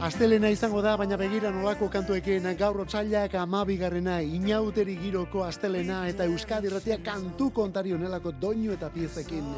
Astelena 0.00 0.48
izango 0.48 0.80
da, 0.80 0.94
baina 0.96 1.16
begira 1.20 1.50
nolako 1.52 1.90
kantuekin 1.92 2.46
gaur 2.56 2.78
otsailak 2.86 3.34
amabigarrena 3.36 4.14
inauteri 4.24 4.94
giroko 4.96 5.42
astelena 5.44 5.98
eta 6.08 6.24
Euskadi 6.24 6.70
Irratia 6.70 6.96
kantu 7.04 7.50
kontari 7.58 7.92
honelako 7.92 8.32
doinu 8.32 8.72
eta 8.72 8.88
piezekin. 8.94 9.50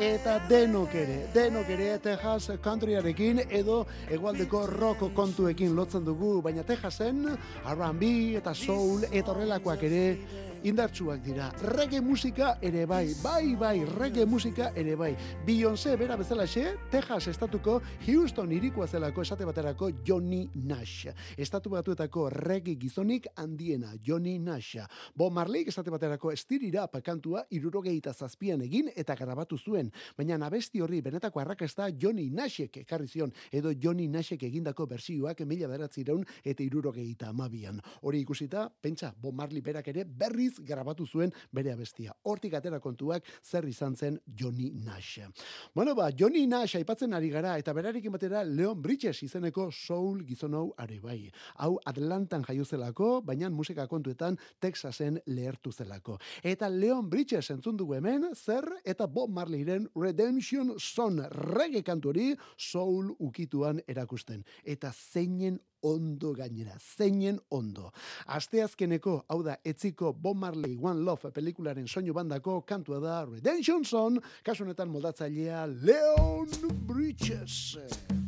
Eta 0.00 0.38
denok 0.48 0.96
ere, 1.02 1.18
denok 1.34 1.68
ere 1.76 1.90
Texas 2.00 2.56
countryarekin 2.64 3.42
edo 3.50 3.82
hegoaldeko 4.08 4.62
rock 4.72 5.10
kontuekin 5.12 5.76
lotzen 5.76 6.08
dugu, 6.08 6.38
baina 6.40 6.64
Texasen 6.64 7.26
R&B 7.74 8.14
eta 8.40 8.54
soul 8.56 9.04
eta 9.10 9.34
horrelakoak 9.34 9.84
ere 9.90 10.04
indartsuak 10.64 11.22
dira. 11.24 11.50
Reggae 11.72 12.00
musika 12.00 12.58
ere 12.62 12.84
bai, 12.86 13.14
bai, 13.22 13.54
bai, 13.56 13.84
reggae 13.96 14.26
musika 14.26 14.70
ere 14.76 14.96
bai. 14.96 15.14
Beyoncé 15.46 15.96
bera 15.96 16.16
bezalaxe, 16.20 16.76
Texas 16.90 17.28
estatuko 17.32 17.80
Houston 18.06 18.52
irikoa 18.52 18.86
zelako 18.86 19.22
esate 19.22 19.46
baterako 19.48 19.90
Johnny 20.04 20.48
Nash. 20.54 21.08
Estatu 21.36 21.70
batuetako 21.70 22.28
reggae 22.30 22.76
gizonik 22.76 23.28
handiena, 23.36 23.94
Johnny 24.04 24.38
Nash. 24.38 24.76
Bo 25.14 25.30
Marley 25.30 25.64
esate 25.68 25.90
baterako 25.90 26.32
estirira 26.32 26.86
pakantua 26.92 27.46
irurogeita 27.50 28.12
zazpian 28.12 28.60
egin 28.62 28.90
eta 28.96 29.16
grabatu 29.16 29.58
zuen. 29.58 29.90
Baina 30.16 30.38
nabesti 30.38 30.80
horri 30.80 31.00
benetako 31.00 31.40
arrakasta 31.40 31.88
Johnny 31.90 32.28
Nashek 32.30 32.82
ekarri 32.84 33.08
zion, 33.08 33.32
edo 33.52 33.72
Johnny 33.72 34.08
Nashek 34.08 34.42
egindako 34.50 34.86
bersioak 34.86 35.40
mila 35.46 35.68
beratzireun 35.68 36.26
eta 36.44 36.62
irurogeita 36.62 37.30
amabian. 37.30 37.80
Hori 38.02 38.20
ikusita, 38.20 38.68
pentsa, 38.68 39.14
Bo 39.16 39.32
Marley 39.32 39.60
berak 39.60 39.88
ere 39.88 40.04
berriz 40.04 40.49
grabatu 40.58 41.06
zuen 41.06 41.32
bere 41.52 41.72
abestia. 41.72 42.14
Hortik 42.24 42.54
atera 42.54 42.80
kontuak 42.80 43.24
zer 43.44 43.68
izan 43.68 43.96
zen 43.96 44.18
Johnny 44.26 44.70
Nash. 44.74 45.20
Bueno, 45.74 45.94
ba, 45.94 46.10
Johnny 46.10 46.46
Nash 46.46 46.76
aipatzen 46.76 47.14
ari 47.14 47.30
gara 47.30 47.56
eta 47.58 47.72
berarekin 47.76 48.12
batera 48.12 48.42
Leon 48.44 48.80
Bridges 48.82 49.22
izeneko 49.22 49.70
soul 49.70 50.24
gizon 50.26 50.54
hau 50.54 50.66
are 50.78 51.00
bai. 51.00 51.30
Hau 51.58 51.78
Atlantan 51.86 52.44
jaio 52.48 52.64
zelako, 52.64 53.20
baina 53.22 53.50
musika 53.50 53.86
kontuetan 53.86 54.38
Texasen 54.60 55.20
lehertu 55.26 55.72
zelako. 55.72 56.18
Eta 56.42 56.68
Leon 56.68 57.08
Bridges 57.10 57.50
entzun 57.50 57.76
dugu 57.76 57.94
hemen, 57.98 58.30
zer 58.34 58.66
eta 58.84 59.06
Bob 59.06 59.30
Marleyren 59.30 59.88
Redemption 59.96 60.74
Son 60.78 61.20
reggae 61.30 61.82
kantu 61.82 62.10
hori 62.10 62.28
soul 62.56 63.14
ukituan 63.18 63.80
erakusten. 63.88 64.44
Eta 64.64 64.92
zeinen 64.92 65.60
ondo 65.82 66.32
gainera, 66.36 66.76
zeinen 66.78 67.40
ondo. 67.50 67.90
Asteazkeneko, 68.26 69.16
hau 69.28 69.40
da, 69.46 69.56
etziko 69.64 70.12
Bob 70.12 70.36
Marley 70.36 70.76
One 70.76 71.00
Love 71.04 71.32
pelikularen 71.34 71.88
soinu 71.88 72.14
bandako 72.16 72.60
kantua 72.66 73.00
da 73.00 73.24
Redemption 73.24 73.84
Son, 73.84 74.20
kasu 74.44 74.64
honetan 74.64 74.90
moldatzailea 74.92 75.66
Leon 75.66 76.48
Bridges. 76.86 78.19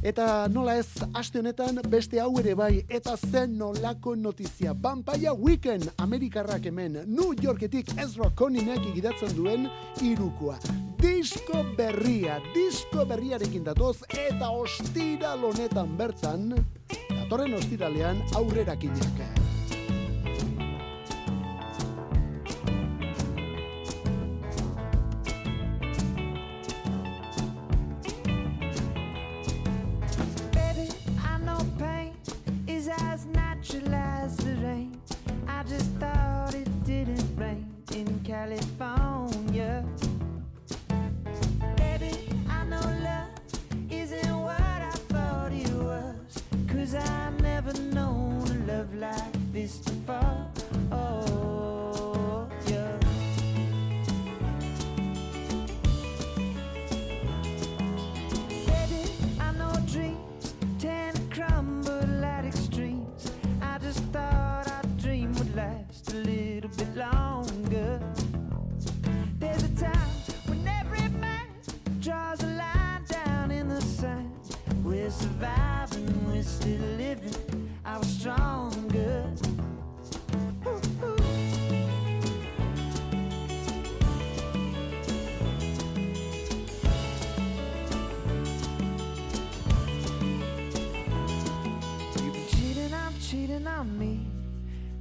Eta 0.00 0.48
nola 0.48 0.78
ez, 0.80 0.88
aste 1.12 1.42
honetan 1.42 1.76
beste 1.92 2.20
hau 2.22 2.30
ere 2.40 2.54
bai, 2.56 2.86
eta 2.88 3.18
zen 3.18 3.58
nolako 3.58 4.14
notizia. 4.16 4.72
Vampire 4.72 5.34
Weekend, 5.36 5.90
Amerikarrak 6.00 6.64
hemen, 6.70 7.02
New 7.06 7.34
Yorketik 7.36 7.92
Ezra 8.00 8.30
Coninek 8.36 8.80
igidatzen 8.94 9.36
duen 9.36 9.68
irukoa. 10.00 10.56
Disko 11.00 11.66
berria, 11.76 12.40
disko 12.54 13.04
berriarekin 13.12 13.64
datoz, 13.68 13.98
eta 14.08 14.48
ostiral 14.56 15.44
honetan 15.52 15.92
bertan, 16.00 16.48
datorren 17.12 17.60
ostiralean 17.60 18.24
aurrerakinak. 18.40 19.49
Surviving, 75.10 76.32
we're 76.32 76.42
still 76.42 76.80
living. 76.96 77.34
I 77.84 77.98
was 77.98 78.06
stronger. 78.06 79.26
Cheating 93.20 93.66
on 93.66 93.98
me. 93.98 94.26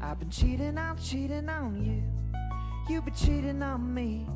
I've 0.01 0.19
been 0.19 0.29
cheating, 0.29 0.77
I'm 0.77 0.97
cheating 0.97 1.49
on 1.49 1.83
you. 1.83 2.03
You've 2.87 3.05
been 3.05 3.13
cheating 3.15 3.63
on 3.63 3.93
me. 3.93 4.27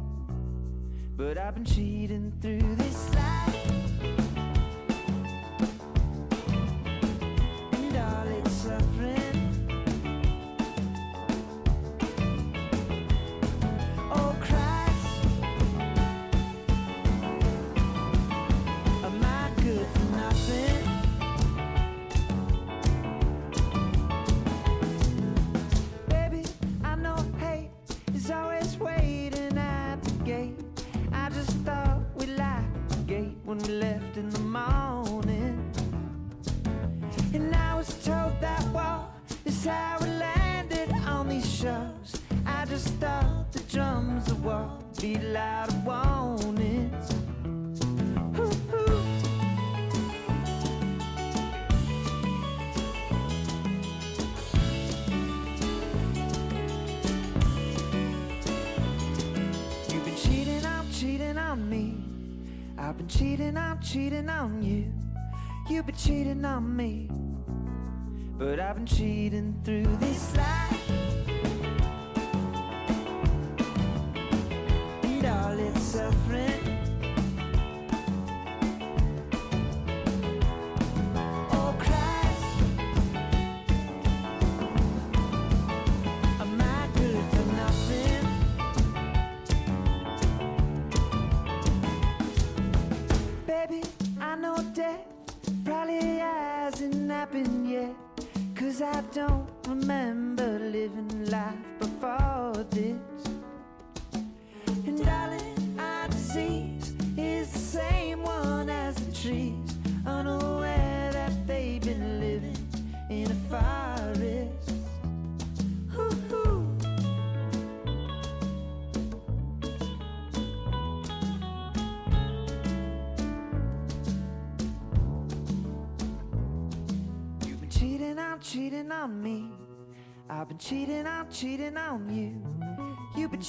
But 1.16 1.38
I've 1.38 1.54
been 1.54 1.66
cheating 1.66 2.32
through 2.42 2.76
this 2.76 3.14
life. 3.14 3.53
You've 65.74 65.88
been 65.88 65.96
cheating 65.96 66.46
on 66.46 66.76
me. 66.76 67.10
But 68.38 68.60
I've 68.60 68.76
been 68.76 68.86
cheating 68.86 69.60
through 69.64 69.88
this 69.98 70.38
life. 70.38 70.53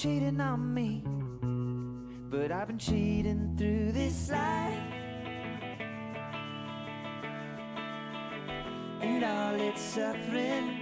Cheating 0.05 0.38
on 0.38 0.75
me. 0.75 1.03
But 2.31 2.53
I've 2.53 2.67
been 2.67 2.77
cheating 2.77 3.55
through 3.57 3.93
this 3.93 4.29
life. 4.31 4.79
And 9.01 9.25
all 9.25 9.55
its 9.55 9.81
suffering. 9.81 10.73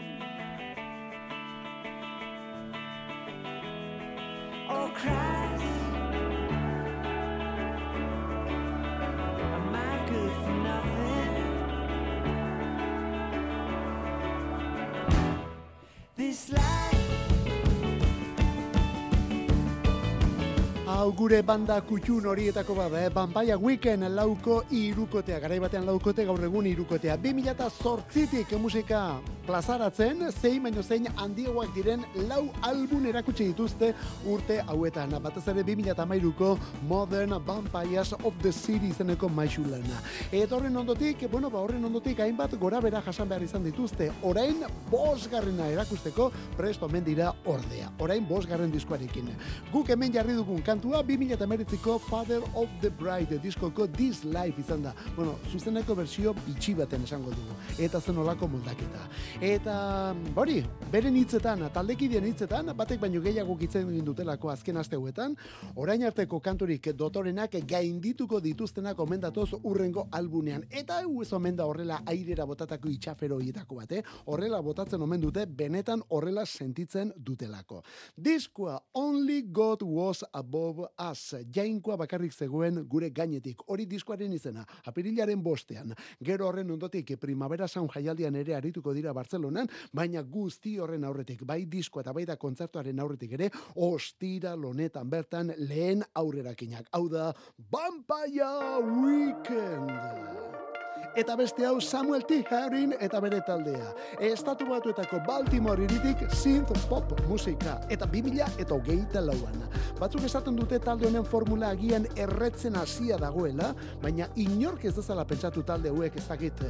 Hau 21.03 21.11
gure 21.19 21.41
banda 21.43 21.81
kutxun 21.83 22.29
horietako 22.31 22.77
bada, 22.77 23.01
eh? 23.03 23.09
Bampaia 23.11 23.57
Weekend 23.59 24.07
lauko 24.15 24.61
irukotea, 24.71 25.41
garai 25.43 25.59
batean 25.59 25.83
laukote 25.89 26.23
gaur 26.29 26.39
egun 26.47 26.69
irukotea. 26.71 27.17
2008tik 27.25 28.55
musika 28.63 29.01
plazaratzen, 29.47 30.25
zein 30.33 30.63
baino 30.63 30.83
zein 30.83 31.07
handiegoak 31.17 31.73
diren 31.75 32.05
lau 32.29 32.43
album 32.67 33.07
erakutsi 33.11 33.49
dituzte 33.51 33.93
urte 34.29 34.61
hauetan. 34.67 35.15
Batez 35.23 35.45
ere 35.53 35.65
2008ko 35.67 36.53
Modern 36.89 37.35
Vampires 37.47 38.13
of 38.23 38.35
the 38.43 38.53
City 38.53 38.91
izeneko 38.93 39.29
maixulana. 39.29 40.01
Eta 40.31 40.57
horren 40.57 40.77
ondotik, 40.77 41.27
bueno, 41.31 41.51
ba 41.51 41.61
horren 41.61 41.85
ondotik 41.85 42.21
hainbat 42.21 42.55
gora 42.61 42.81
bera 42.81 43.03
jasan 43.03 43.29
behar 43.29 43.43
izan 43.43 43.65
dituzte. 43.65 44.11
Orain 44.23 44.63
bosgarrena 44.91 45.69
erakusteko 45.73 46.31
presto 46.57 46.87
omen 46.87 47.05
dira 47.05 47.33
ordea. 47.45 47.91
Orain 47.99 48.27
bosgarren 48.29 48.73
diskoarekin. 48.73 49.33
Guk 49.73 49.91
hemen 49.91 50.13
jarri 50.15 50.37
dugun 50.39 50.63
kantua 50.63 51.03
2008ko 51.07 51.99
Father 52.09 52.43
of 52.55 52.69
the 52.81 52.91
Bride 52.91 53.39
diskoko 53.43 53.87
This 53.87 54.25
Life 54.25 54.61
izan 54.61 54.83
da. 54.83 54.95
Bueno, 55.17 55.37
zuzeneko 55.51 55.97
bersio 55.99 56.35
bitxi 56.47 56.75
baten 56.79 57.05
esango 57.05 57.31
dugu. 57.35 57.59
Eta 57.79 58.01
zen 58.01 58.19
olako 58.19 58.49
moldaketa. 58.49 59.07
Eta 59.41 60.13
hori, 60.37 60.59
beren 60.93 61.17
hitzetan, 61.17 61.63
taldekideen 61.73 62.27
hitzetan, 62.29 62.69
batek 62.77 63.01
baino 63.01 63.21
gehiago 63.25 63.55
gitzen 63.57 63.89
egin 63.89 64.05
dutelako 64.05 64.51
azken 64.53 64.77
aste 64.77 64.99
hauetan, 64.99 65.37
orain 65.81 66.03
arteko 66.05 66.41
kanturik 66.41 66.91
dotorenak 66.99 67.57
gaindituko 67.69 68.41
dituztenak 68.45 68.99
omendatoz 69.01 69.55
urrengo 69.63 70.07
albunean. 70.13 70.67
Eta 70.71 71.01
hau 71.01 71.23
ez 71.23 71.33
omen 71.33 71.57
da 71.57 71.67
horrela 71.67 72.03
airera 72.07 72.45
botatako 72.47 72.91
itxafero 72.93 73.39
horietako 73.39 73.79
bat, 73.81 73.93
eh? 73.93 74.03
Horrela 74.27 74.61
botatzen 74.63 75.01
omen 75.03 75.23
dute, 75.23 75.47
benetan 75.47 76.03
horrela 76.11 76.45
sentitzen 76.47 77.13
dutelako. 77.17 77.83
Diskoa 78.17 78.79
Only 78.93 79.43
God 79.49 79.83
Was 79.83 80.25
Above 80.33 80.91
Us, 81.11 81.25
jainkoa 81.55 81.97
bakarrik 82.05 82.33
zegoen 82.35 82.85
gure 82.89 83.11
gainetik. 83.11 83.65
Hori 83.67 83.87
diskoaren 83.87 84.33
izena, 84.33 84.67
apirilaren 84.85 85.43
bostean. 85.43 85.95
Gero 86.21 86.49
horren 86.49 86.71
ondotik, 86.71 87.17
primavera 87.21 87.69
sound 87.69 87.91
jaialdian 87.95 88.37
ere 88.37 88.55
arituko 88.57 88.93
dira 88.93 89.15
Bartzelonan, 89.23 89.71
baina 89.95 90.23
guzti 90.27 90.77
horren 90.83 91.07
aurretik, 91.07 91.47
bai 91.47 91.63
disko 91.71 92.03
eta 92.03 92.15
bai 92.17 92.27
da 92.29 92.37
kontzertuaren 92.41 93.03
aurretik 93.05 93.37
ere, 93.39 93.51
ostira 93.89 94.57
lonetan 94.59 95.11
bertan 95.13 95.55
lehen 95.71 96.03
aurrerakinak. 96.19 96.91
Hau 96.93 97.07
da, 97.13 97.31
Vampire 97.71 98.83
Weekend! 98.99 100.82
Eta 101.13 101.35
beste 101.37 101.67
hau 101.69 101.77
Samuel 101.81 102.23
T. 102.25 102.39
Herring 102.49 102.95
eta 103.05 103.19
bere 103.21 103.43
taldea. 103.45 103.91
Estatu 104.25 104.65
batuetako 104.71 105.19
Baltimore 105.27 105.85
iritik 105.85 106.23
synth 106.33 106.73
pop 106.89 107.13
musika. 107.29 107.75
Eta 107.93 108.09
2000 108.09 108.47
eta 108.63 108.73
hogeita 108.73 109.21
lauan. 109.21 109.59
Batzuk 110.01 110.25
esaten 110.25 110.57
dute 110.57 110.79
talde 110.81 111.11
honen 111.11 111.27
formula 111.29 111.69
agian 111.77 112.07
erretzen 112.17 112.79
hasia 112.81 113.19
dagoela, 113.21 113.75
baina 114.01 114.31
inork 114.41 114.87
ez 114.89 114.95
dezala 114.97 115.27
pentsatu 115.29 115.63
talde 115.69 115.93
hauek 115.93 116.17
ez 116.17 116.25
dakit 116.31 116.65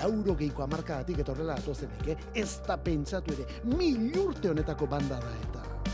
lauro 0.00 0.34
geiko 0.34 0.66
amarkadatik 0.66 1.22
eta 1.22 1.32
horrela 1.32 1.54
atozenik, 1.62 2.08
eh? 2.10 2.18
Ez 2.34 2.58
da 2.66 2.76
pentsatu 2.76 3.38
ere, 3.38 3.46
milurte 3.76 4.50
honetako 4.50 4.90
banda 4.90 5.22
da 5.22 5.36
eta. 5.46 5.93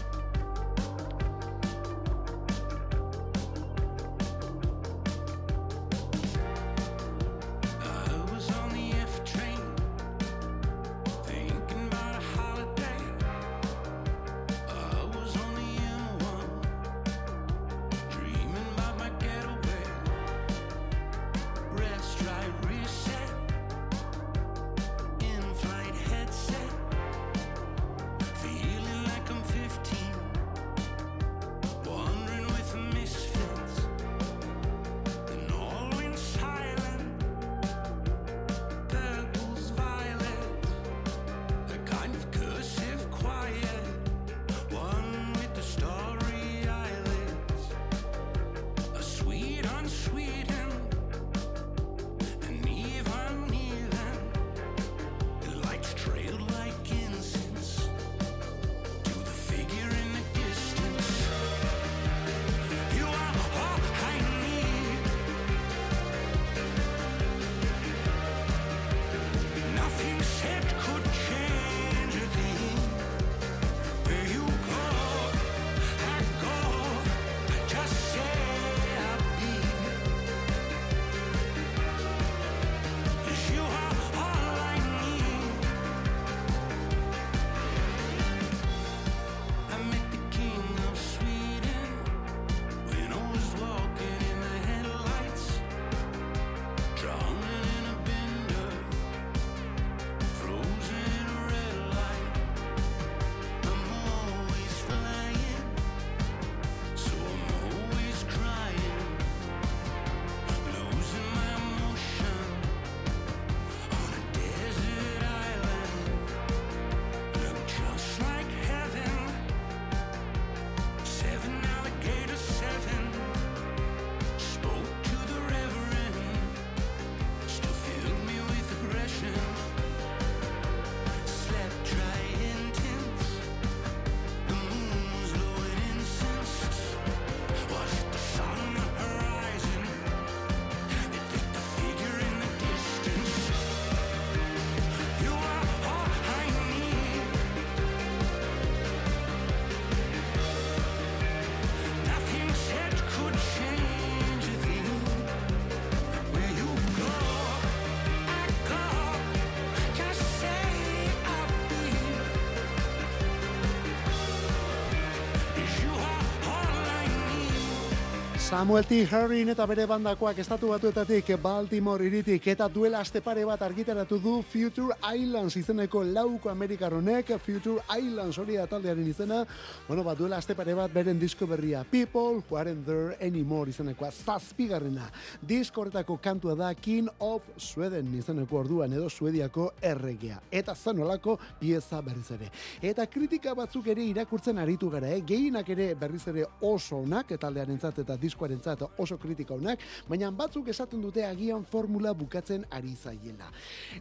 Samuel 168.51 168.83
T. 168.83 169.05
Herrin 169.07 169.53
eta 169.53 169.63
bere 169.71 169.85
bandakoak 169.87 170.41
estatu 170.43 170.73
batuetatik 170.73 171.29
Baltimore 171.39 172.03
iritik 172.03 172.49
eta 172.51 172.67
duela 172.67 172.99
aste 172.99 173.21
pare 173.23 173.45
bat 173.47 173.61
argitaratu 173.63 174.17
du 174.19 174.33
Future 174.43 174.97
Islands 175.15 175.55
izeneko 175.55 176.03
lauko 176.03 176.51
Amerikar 176.51 176.97
honek. 176.97 177.31
Future 177.45 177.79
Islands 177.95 178.41
hori 178.43 178.57
da 178.59 178.65
taldearen 178.67 179.07
izena. 179.07 179.45
Bueno, 179.87 180.03
bat 180.03 180.19
duela 180.19 180.41
aste 180.43 180.57
pare 180.59 180.75
bat 180.75 180.91
beren 180.91 181.21
disko 181.21 181.47
berria 181.47 181.85
People 181.93 182.43
Who 182.43 182.59
Aren't 182.59 182.83
There 182.89 183.15
Anymore 183.23 183.71
izenekoa 183.71 184.11
zazpigarrena. 184.11 185.07
Disko 185.41 185.85
horretako 185.85 186.19
kantua 186.19 186.59
da 186.59 186.73
King 186.75 187.07
of 187.21 187.47
Sweden 187.57 188.11
izeneko 188.19 188.59
orduan 188.65 188.99
edo 188.99 189.07
Suediako 189.09 189.69
erregea. 189.81 190.41
Eta 190.51 190.75
zanolako 190.75 191.39
pieza 191.61 192.03
berriz 192.03 192.27
ere. 192.35 192.51
Eta 192.83 193.07
kritika 193.07 193.55
batzuk 193.55 193.87
ere 193.95 194.03
irakurtzen 194.11 194.59
aritu 194.59 194.91
gara 194.91 195.15
eh? 195.15 195.23
gehienak 195.23 195.71
ere 195.71 195.93
berriz 195.95 196.27
ere 196.35 196.51
oso 196.61 196.99
onak 197.05 197.37
taldearentzat 197.39 198.03
eta 198.03 198.19
diskoarentzat 198.41 198.99
oso 198.99 199.19
kritika 199.19 199.55
onak, 199.55 199.81
baina 200.09 200.31
batzuk 200.31 200.69
esaten 200.69 201.01
dute 201.03 201.25
agian 201.25 201.65
formula 201.65 202.13
bukatzen 202.15 202.65
ari 202.71 202.95
zaiela. 202.97 203.51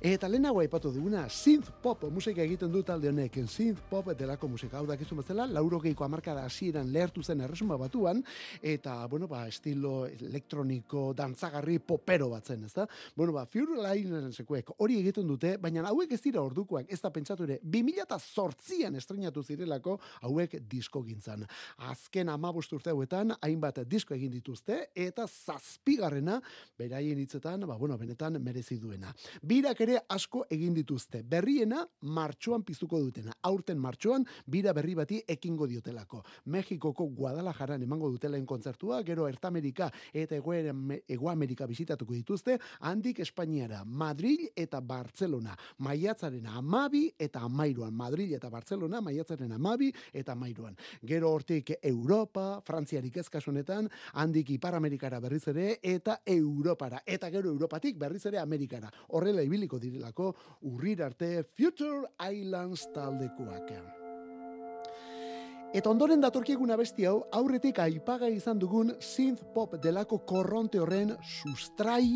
Eta 0.02 0.28
lehenago 0.28 0.62
aipatu 0.62 0.92
duguna, 0.92 1.28
synth 1.30 1.70
pop 1.82 2.04
musika 2.12 2.42
egiten 2.42 2.72
du 2.72 2.84
talde 2.84 3.10
honek, 3.10 3.36
synth 3.48 3.82
pop 3.90 4.14
delako 4.18 4.48
musika, 4.48 4.78
hau 4.78 4.86
dakizu 4.88 5.16
bezala, 5.16 5.48
laurogeiko 5.48 6.04
amarkada 6.04 6.46
hasieran 6.46 6.92
lehertu 6.92 7.24
zen 7.24 7.42
erresuma 7.42 7.78
batuan, 7.78 8.24
eta, 8.62 9.06
bueno, 9.08 9.28
ba, 9.28 9.48
estilo 9.48 10.08
elektroniko, 10.08 11.14
dantzagarri 11.14 11.80
popero 11.80 12.30
batzen, 12.30 12.64
ezta? 12.66 12.88
Bueno, 13.16 13.34
ba, 13.34 13.46
Fury 13.46 13.80
Lionsekuek 13.80 14.74
hori 14.78 15.00
egiten 15.00 15.28
dute, 15.28 15.58
baina 15.58 15.84
hauek 15.90 16.12
ez 16.14 16.22
dira 16.22 16.42
ordukoak, 16.42 16.88
ez 16.90 17.02
da 17.02 17.12
pentsatu 17.12 17.46
ere, 17.48 17.60
2008an 17.64 18.96
estrenatu 19.00 19.44
zirelako 19.44 20.00
hauek 20.22 20.60
disko 20.70 21.04
gintzan. 21.04 21.46
Azken 21.90 22.30
amabost 22.30 22.74
urte 22.76 22.92
hauetan, 22.94 23.34
hainbat 23.42 23.82
disko 23.90 24.14
egin 24.16 24.29
dituzte 24.32 24.90
eta 24.96 25.26
zazpigarrena 25.28 26.40
beraien 26.78 27.20
hitzetan, 27.20 27.66
ba 27.68 27.78
bueno, 27.78 27.98
benetan 27.98 28.40
merezi 28.44 28.78
duena. 28.80 29.14
Birak 29.42 29.82
ere 29.82 30.00
asko 30.10 30.46
egin 30.50 30.74
dituzte. 30.74 31.24
Berriena 31.24 31.86
martxoan 32.02 32.64
piztuko 32.64 33.00
dutena. 33.00 33.34
Aurten 33.44 33.80
martxoan 33.80 34.26
bira 34.46 34.74
berri 34.74 34.96
bati 34.96 35.22
ekingo 35.28 35.68
diotelako. 35.68 36.24
Mexikoko 36.46 37.08
Guadalajaran 37.16 37.84
emango 37.84 38.10
dutelaen 38.12 38.46
kontzertua, 38.46 39.02
gero 39.04 39.28
Ertamerika 39.28 39.90
eta 40.14 40.36
Ego 40.36 41.30
Amerika 41.30 41.68
bisitatuko 41.68 42.14
dituzte, 42.14 42.58
handik 42.82 43.20
Espainiara, 43.20 43.84
Madrid 43.86 44.48
eta 44.56 44.82
Barcelona. 44.82 45.56
Maiatzaren 45.80 46.48
amabi 46.48 47.08
eta 47.20 47.42
amairuan. 47.46 47.94
Madrid 47.94 48.34
eta 48.34 48.50
Barcelona, 48.50 49.02
maiatzaren 49.02 49.52
amabi 49.52 49.92
eta 50.14 50.34
amairuan. 50.34 50.76
Gero 51.06 51.32
hortik 51.34 51.74
Europa, 51.82 52.62
Frantziarik 52.66 53.18
ez 53.18 53.30
kasu 53.30 53.52
honetan, 53.52 53.90
handik 54.20 54.50
Ipar 54.52 54.76
Amerikara 54.76 55.20
berriz 55.24 55.46
ere 55.48 55.78
eta 55.84 56.20
Europara 56.26 57.04
eta 57.06 57.30
gero 57.32 57.50
Europatik 57.54 57.98
berriz 58.00 58.26
ere 58.28 58.40
Amerikara. 58.40 58.92
Horrela 59.16 59.44
ibiliko 59.46 59.80
direlako 59.80 60.34
urrir 60.68 61.04
arte 61.04 61.44
Future 61.56 62.12
Islands 62.32 62.90
taldekoak. 62.94 63.72
Eta 65.70 65.90
ondoren 65.92 66.22
datorkieguna 66.22 66.76
besti 66.80 67.06
hau, 67.06 67.20
aurretik 67.32 67.78
aipaga 67.80 68.28
izan 68.34 68.58
dugun 68.60 68.96
synth 69.00 69.44
pop 69.54 69.76
delako 69.84 70.24
korronte 70.26 70.82
horren 70.82 71.14
sustrai 71.22 72.10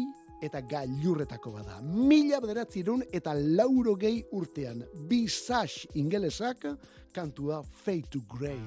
eta 0.44 0.64
gailurretako 0.68 1.54
bada. 1.60 1.78
Mila 1.86 2.42
bederatzirun 2.44 3.06
eta 3.14 3.36
lauro 3.38 3.94
gehi 3.96 4.24
urtean. 4.34 4.84
Bisash 5.08 5.86
ingelesak 5.94 6.66
kantua 7.14 7.62
Fade 7.64 8.10
to 8.10 8.26
Grey. 8.34 8.60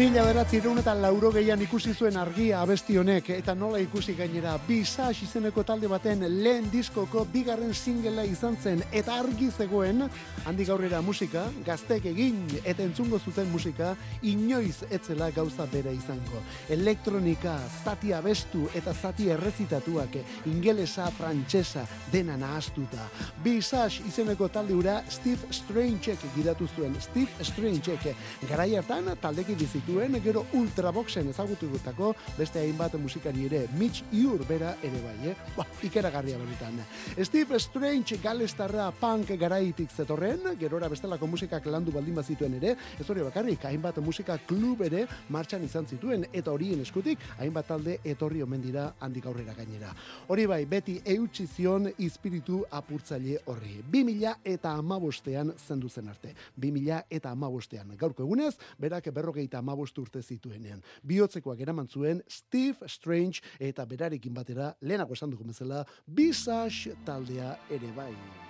Mila 0.00 0.22
beratzireun 0.24 0.78
eta 0.80 0.94
lauro 0.96 1.28
gehian 1.28 1.60
ikusi 1.60 1.90
zuen 1.92 2.16
argia 2.16 2.62
abesti 2.64 2.94
honek, 2.96 3.26
eta 3.34 3.52
nola 3.52 3.76
ikusi 3.82 4.14
gainera, 4.16 4.54
Bisas 4.64 5.18
izeneko 5.26 5.60
talde 5.68 5.90
baten 5.92 6.24
lehen 6.40 6.70
diskoko 6.72 7.26
bigarren 7.28 7.74
singela 7.76 8.24
izan 8.24 8.56
zen, 8.56 8.80
eta 8.96 9.18
argi 9.20 9.50
zegoen, 9.52 10.06
handi 10.48 10.64
gaurrera 10.64 11.02
musika, 11.04 11.42
gaztek 11.66 12.06
egin 12.14 12.38
eta 12.62 12.80
entzungo 12.80 13.18
zuten 13.20 13.50
musika, 13.52 13.90
inoiz 14.22 14.86
etzela 14.88 15.28
gauza 15.36 15.66
bere 15.68 15.92
izango. 15.92 16.40
Elektronika, 16.72 17.58
zati 17.84 18.14
abestu 18.16 18.70
eta 18.72 18.96
zati 18.96 19.28
errezitatuak, 19.36 20.16
ingelesa, 20.48 21.10
frantsesa, 21.18 21.84
dena 22.08 22.38
nahaztuta. 22.40 23.10
Bisas 23.44 24.00
izeneko 24.08 24.48
talde 24.48 24.80
hura 24.80 25.02
Steve 25.12 25.52
Strangeek 25.52 26.24
gidatu 26.38 26.72
zuen, 26.72 26.96
Steve 27.04 27.44
Strangeek, 27.52 28.08
garai 28.48 28.70
hartan 28.80 29.12
taldeki 29.20 29.60
bizituen, 29.90 30.22
gero 30.22 30.44
Ultraboxen 30.54 31.28
ezagutu 31.30 31.68
gutako, 31.70 32.14
beste 32.38 32.60
hainbat 32.60 32.94
musikari 33.00 33.46
ere, 33.46 33.66
Mitch 33.78 34.02
Ure 34.12 34.44
bera 34.46 34.74
ere 34.82 35.00
bai, 35.02 35.30
eh? 35.30 35.34
Ba, 35.56 35.66
ikeragarria 35.82 36.38
benetan. 36.38 36.78
Steve 37.24 37.58
Strange 37.58 38.18
galestarra 38.22 38.90
punk 38.92 39.30
garaitik 39.38 39.90
zetorren, 39.90 40.56
gerora 40.58 40.88
bestelako 40.88 41.26
musikak 41.26 41.66
landu 41.66 41.92
baldin 41.92 42.14
bazituen 42.14 42.54
ere, 42.60 42.76
ez 42.98 43.08
hori 43.08 43.22
bakarrik, 43.22 43.64
hainbat 43.64 43.98
musika 43.98 44.38
klub 44.46 44.82
ere 44.82 45.06
martxan 45.28 45.64
izan 45.64 45.86
zituen, 45.86 46.26
eta 46.32 46.52
horien 46.52 46.80
eskutik, 46.80 47.18
hainbat 47.38 47.66
talde 47.66 47.98
etorri 48.04 48.42
omen 48.42 48.62
dira 48.62 48.92
handik 49.00 49.26
aurrera 49.26 49.54
gainera. 49.54 49.94
Hori 50.28 50.46
bai, 50.46 50.64
beti 50.66 51.00
eutsi 51.04 51.46
zion 51.46 51.90
espiritu 51.98 52.62
apurtzaile 52.70 53.40
horri. 53.46 53.80
2000 53.90 54.36
eta 54.44 54.74
amabostean 54.78 55.54
zendu 55.58 55.88
zen 55.88 56.08
arte. 56.08 56.34
2000 56.56 57.02
eta 57.10 57.34
amabostean. 57.34 57.96
Gaurko 57.98 58.22
egunez, 58.22 58.54
berak 58.78 59.10
berrogeita 59.14 59.58
amabost 59.80 59.98
urte 59.98 60.22
zituenean. 60.22 60.82
Biotzekoak 61.02 61.60
eraman 61.60 61.88
zuen 61.88 62.22
Steve 62.28 62.88
Strange 62.88 63.40
eta 63.58 63.86
berarekin 63.86 64.34
batera, 64.34 64.74
lehenago 64.80 65.14
esan 65.14 65.30
dugu 65.30 65.44
bezala, 65.48 65.84
Visage 66.06 66.96
taldea 67.04 67.56
ere 67.70 67.92
bai. 67.96 68.49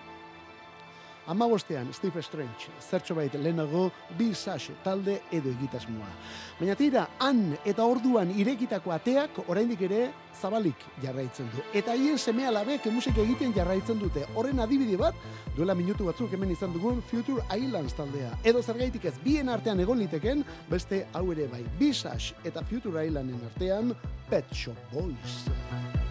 Amabostean 1.26 1.92
Steve 1.92 2.22
Strange, 2.22 2.70
zertxo 2.80 3.14
bait 3.14 3.34
lehenago 3.34 3.90
Visage 4.18 4.74
talde 4.84 5.20
edo 5.30 5.50
egitasmoa. 5.50 6.08
Baina 6.58 6.74
tira, 6.74 7.06
han 7.18 7.56
eta 7.64 7.84
orduan 7.84 8.32
irekitako 8.36 8.92
ateak 8.94 9.42
oraindik 9.46 9.82
ere 9.88 10.10
zabalik 10.40 10.84
jarraitzen 11.02 11.48
du. 11.54 11.62
Eta 11.76 11.94
hien 11.94 12.18
seme 12.18 12.46
alabek 12.46 12.86
musika 12.92 13.20
egiten 13.22 13.54
jarraitzen 13.56 13.98
dute. 14.00 14.26
Horren 14.34 14.60
adibide 14.60 14.98
bat, 15.00 15.14
duela 15.56 15.74
minutu 15.74 16.06
batzuk 16.08 16.32
hemen 16.32 16.50
izan 16.54 16.72
dugun 16.74 17.02
Future 17.10 17.44
Islands 17.56 17.94
taldea. 17.98 18.32
Edo 18.44 18.62
zergaitik 18.62 19.04
ez 19.04 19.16
bien 19.24 19.48
artean 19.48 19.80
egon 19.80 19.98
liteken, 20.02 20.44
beste 20.70 21.04
hau 21.12 21.26
ere 21.32 21.48
bai 21.52 21.64
Visage 21.78 22.34
eta 22.44 22.64
Future 22.64 23.06
Islanden 23.06 23.42
artean 23.52 23.94
Pet 24.30 24.54
Shop 24.54 24.78
Boys. 24.92 26.09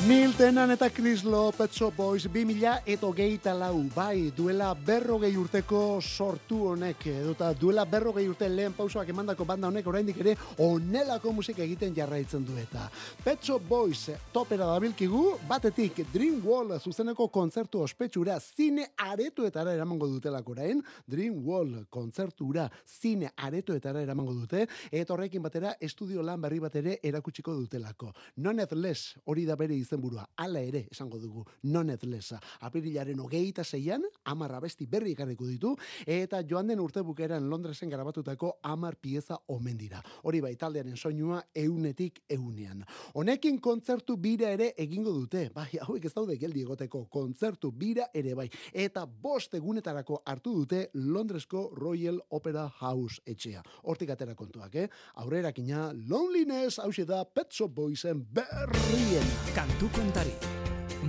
Tennant 0.00 0.72
eta 0.72 0.88
Chris 0.88 1.22
Lo 1.22 1.52
Pet 1.52 1.70
Shop 1.76 1.94
Boys 1.94 2.24
2000 2.24 2.82
eto 2.88 3.12
geita 3.12 3.52
lau, 3.54 3.84
bai, 3.94 4.32
duela 4.34 4.72
berrogei 4.74 5.36
urteko 5.36 6.00
sortu 6.00 6.70
honek, 6.70 7.06
edota 7.06 7.52
duela 7.52 7.84
berrogei 7.84 8.26
urte 8.28 8.48
lehen 8.48 8.72
pausoak 8.72 9.12
emandako 9.12 9.44
banda 9.44 9.68
honek 9.68 9.86
oraindik 9.86 10.18
ere 10.24 10.34
onelako 10.58 11.32
musika 11.36 11.62
egiten 11.62 11.94
jarraitzen 11.94 12.44
du 12.44 12.56
eta. 12.58 12.89
Pet 13.22 13.44
Shop 13.44 13.62
Boys 13.68 14.10
topera 14.32 14.66
dabilkigu, 14.72 15.36
batetik 15.48 16.02
Dream 16.12 16.40
Wall 16.44 16.74
zuzeneko 16.80 17.28
kontzertu 17.28 17.84
ospetsura 17.84 18.40
zine 18.40 18.88
aretoetara 18.96 19.76
eramango 19.76 20.08
dutelako 20.08 20.56
orain, 20.56 20.82
Dream 21.06 21.38
Wall 21.46 21.86
kontzertura 21.90 22.66
zine 22.86 23.30
aretoetara 23.36 24.02
eramango 24.02 24.34
dute, 24.34 24.66
eta 24.90 25.14
horrekin 25.14 25.42
batera 25.42 25.76
estudio 25.80 26.22
lan 26.26 26.40
berri 26.40 26.58
bat 26.58 26.74
ere 26.80 26.98
erakutsiko 27.02 27.54
dutelako. 27.54 28.10
Nonetheless, 28.36 29.14
hori 29.26 29.46
da 29.46 29.56
bere 29.60 29.76
izen 29.76 30.00
izenburua, 30.00 30.26
ala 30.36 30.60
ere 30.60 30.86
esango 30.90 31.18
dugu, 31.18 31.44
nonetheless. 31.62 32.34
Apirilaren 32.60 33.20
hogeita 33.20 33.64
zeian, 33.64 34.02
amar 34.24 34.54
abesti 34.54 34.86
berri 34.86 35.12
ekarriko 35.12 35.46
ditu, 35.46 35.74
eta 36.06 36.42
joan 36.46 36.68
den 36.68 36.80
urte 36.80 37.02
bukeran 37.02 37.48
Londresen 37.50 37.90
garabatutako 37.90 38.58
amar 38.62 38.96
pieza 38.96 39.38
omen 39.48 39.76
dira. 39.76 40.02
Hori 40.22 40.40
bai, 40.40 40.54
taldearen 40.56 40.96
soinua 40.96 41.42
eunetik 41.54 42.22
eunean. 42.28 42.84
Honekin 43.14 43.60
kontzertu 43.60 44.16
bira 44.16 44.50
ere 44.54 44.72
egingo 44.78 45.12
dute, 45.14 45.48
bai, 45.54 45.68
hauek 45.86 46.04
ez 46.04 46.12
daude 46.14 46.36
geldi 46.40 46.64
egoteko, 46.64 47.04
kontzertu 47.10 47.72
bira 47.72 48.08
ere 48.14 48.34
bai, 48.38 48.48
eta 48.72 49.06
bost 49.06 49.54
egunetarako 49.54 50.22
hartu 50.26 50.54
dute 50.62 50.86
Londresko 50.94 51.70
Royal 51.76 52.20
Opera 52.30 52.66
House 52.80 53.20
etxea. 53.26 53.62
Hortik 53.82 54.10
atera 54.14 54.34
kontuak, 54.34 54.74
eh? 54.74 54.88
Aurrerakina 55.22 55.90
Loneliness 56.08 56.78
hause 56.78 57.04
da 57.06 57.24
Pet 57.24 57.52
Shop 57.52 57.72
Boysen 57.74 58.24
berrien. 58.32 59.34
Kantu 59.54 59.90
kontari. 59.94 60.34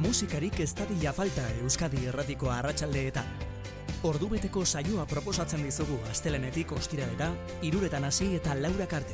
Musikarik 0.02 0.60
ez 0.64 0.72
dadila 0.76 1.12
falta 1.14 1.44
Euskadi 1.62 2.06
erratiko 2.08 2.50
arratsaldeetan. 2.50 3.28
Ordubeteko 4.02 4.64
saioa 4.66 5.04
proposatzen 5.06 5.62
dizugu 5.62 5.99
astelenetik 6.10 6.72
ostiralera, 6.74 7.28
iruretan 7.62 8.08
hasi 8.08 8.32
eta 8.34 8.56
laurak 8.58 8.95
arte. 8.97 9.14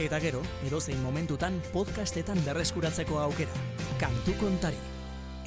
Eta 0.00 0.20
gero, 0.24 0.40
edozein 0.64 1.02
momentutan 1.04 1.58
podcastetan 1.74 2.40
berreskuratzeko 2.46 3.18
aukera. 3.20 3.52
Kantu 4.00 4.32
kontari. 4.40 4.80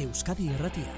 Euskadi 0.06 0.52
erratia. 0.54 0.94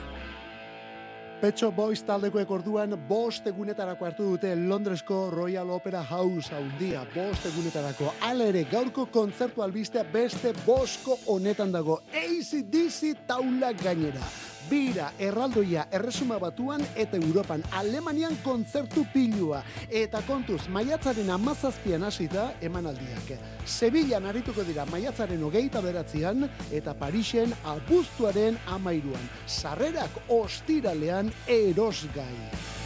Petxo 1.39 1.69
Boys 1.71 2.01
taldekoek 2.03 2.51
orduan 2.51 2.97
bost 3.07 3.47
egunetarako 3.47 4.09
hartu 4.09 4.27
dute 4.33 4.51
Londresko 4.57 5.29
Royal 5.31 5.69
Opera 5.69 6.01
House 6.03 6.51
haundia, 6.51 7.05
bost 7.15 7.45
egunetarako. 7.47 8.11
Hala 8.19 8.49
ere, 8.51 8.65
gaurko 8.67 9.07
kontzertu 9.13 9.63
albistea 9.63 10.03
beste 10.11 10.51
bosko 10.65 11.15
honetan 11.27 11.71
dago. 11.71 12.01
ACDC 12.11 13.13
taula 13.29 13.71
gainera. 13.79 14.27
Bira, 14.67 15.13
erraldoia, 15.23 15.85
erresuma 15.95 16.35
batuan 16.41 16.81
eta 16.99 17.15
Europan, 17.15 17.61
Alemanian 17.79 18.35
kontzertu 18.43 19.05
pilua. 19.13 19.61
Eta 19.87 20.19
kontuz, 20.27 20.65
maiatzaren 20.67 21.29
amazazpian 21.31 22.03
hasita 22.03 22.49
emanaldiak. 22.59 23.31
Sevillan 23.63 24.27
arituko 24.27 24.67
dira 24.67 24.83
maiatzaren 24.91 25.43
hogeita 25.47 25.79
beratzean 25.85 26.49
eta 26.71 26.95
Parisen 26.99 27.55
abuztuaren 27.63 28.59
amairuan. 28.75 29.29
Sarrerak 29.47 30.19
ostiralean 30.27 31.31
erosgai. 31.47 32.76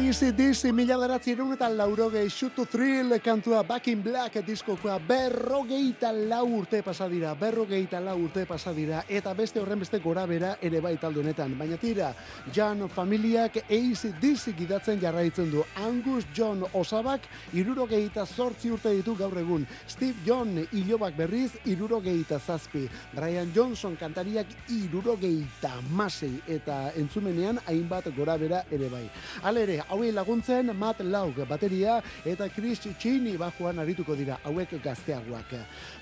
ACDC 0.00 0.70
mila 0.72 0.96
beratzi 0.96 1.34
eta 1.34 1.68
laurogei 1.68 2.30
Shoot 2.30 2.54
to 2.54 2.64
Thrill 2.64 3.20
kantua 3.20 3.62
Back 3.62 3.88
in 3.88 4.02
Black 4.02 4.40
diskokoa 4.46 4.98
berrogeita 4.98 6.10
lau 6.10 6.46
urte 6.56 6.82
pasadira, 6.82 7.34
berrogeita 7.34 8.00
lau 8.00 8.16
urte 8.16 8.46
pasadira, 8.46 9.04
eta 9.08 9.34
beste 9.34 9.60
horren 9.60 9.78
beste 9.78 9.98
gora 9.98 10.24
bera 10.26 10.56
ere 10.62 10.80
bai 10.80 10.96
talde 10.96 11.20
honetan. 11.20 11.52
Baina 11.58 11.76
tira, 11.76 12.14
John 12.50 12.88
familiak 12.88 13.58
ACDC 13.68 14.54
gidatzen 14.56 15.00
jarraitzen 15.00 15.50
du. 15.50 15.64
Angus 15.76 16.24
John 16.34 16.64
Osabak 16.72 17.28
irurogeita 17.52 18.24
zortzi 18.24 18.70
urte 18.70 18.94
ditu 18.96 19.14
gaur 19.18 19.36
egun. 19.36 19.66
Steve 19.86 20.16
John 20.24 20.66
ilobak 20.72 21.14
berriz 21.16 21.52
irurogeita 21.66 22.40
zazpi. 22.40 22.86
Brian 23.12 23.52
Johnson 23.54 23.98
kantariak 24.00 24.48
irurogeita 24.70 25.74
masei 25.92 26.40
eta 26.48 26.90
entzumenean 26.96 27.60
hainbat 27.66 28.08
gora 28.16 28.38
bera 28.38 28.64
ere 28.70 28.88
bai. 28.88 29.04
Hala 29.42 29.60
ere, 29.60 29.80
hauei 29.90 30.12
laguntzen 30.14 30.70
Matt 30.78 31.00
Laug 31.02 31.38
bateria 31.48 31.98
eta 32.24 32.48
Chris 32.48 32.80
Chini 32.98 33.36
bajuan 33.38 33.78
arituko 33.82 34.14
dira 34.14 34.38
hauek 34.44 34.76
gazteagoak. 34.82 35.54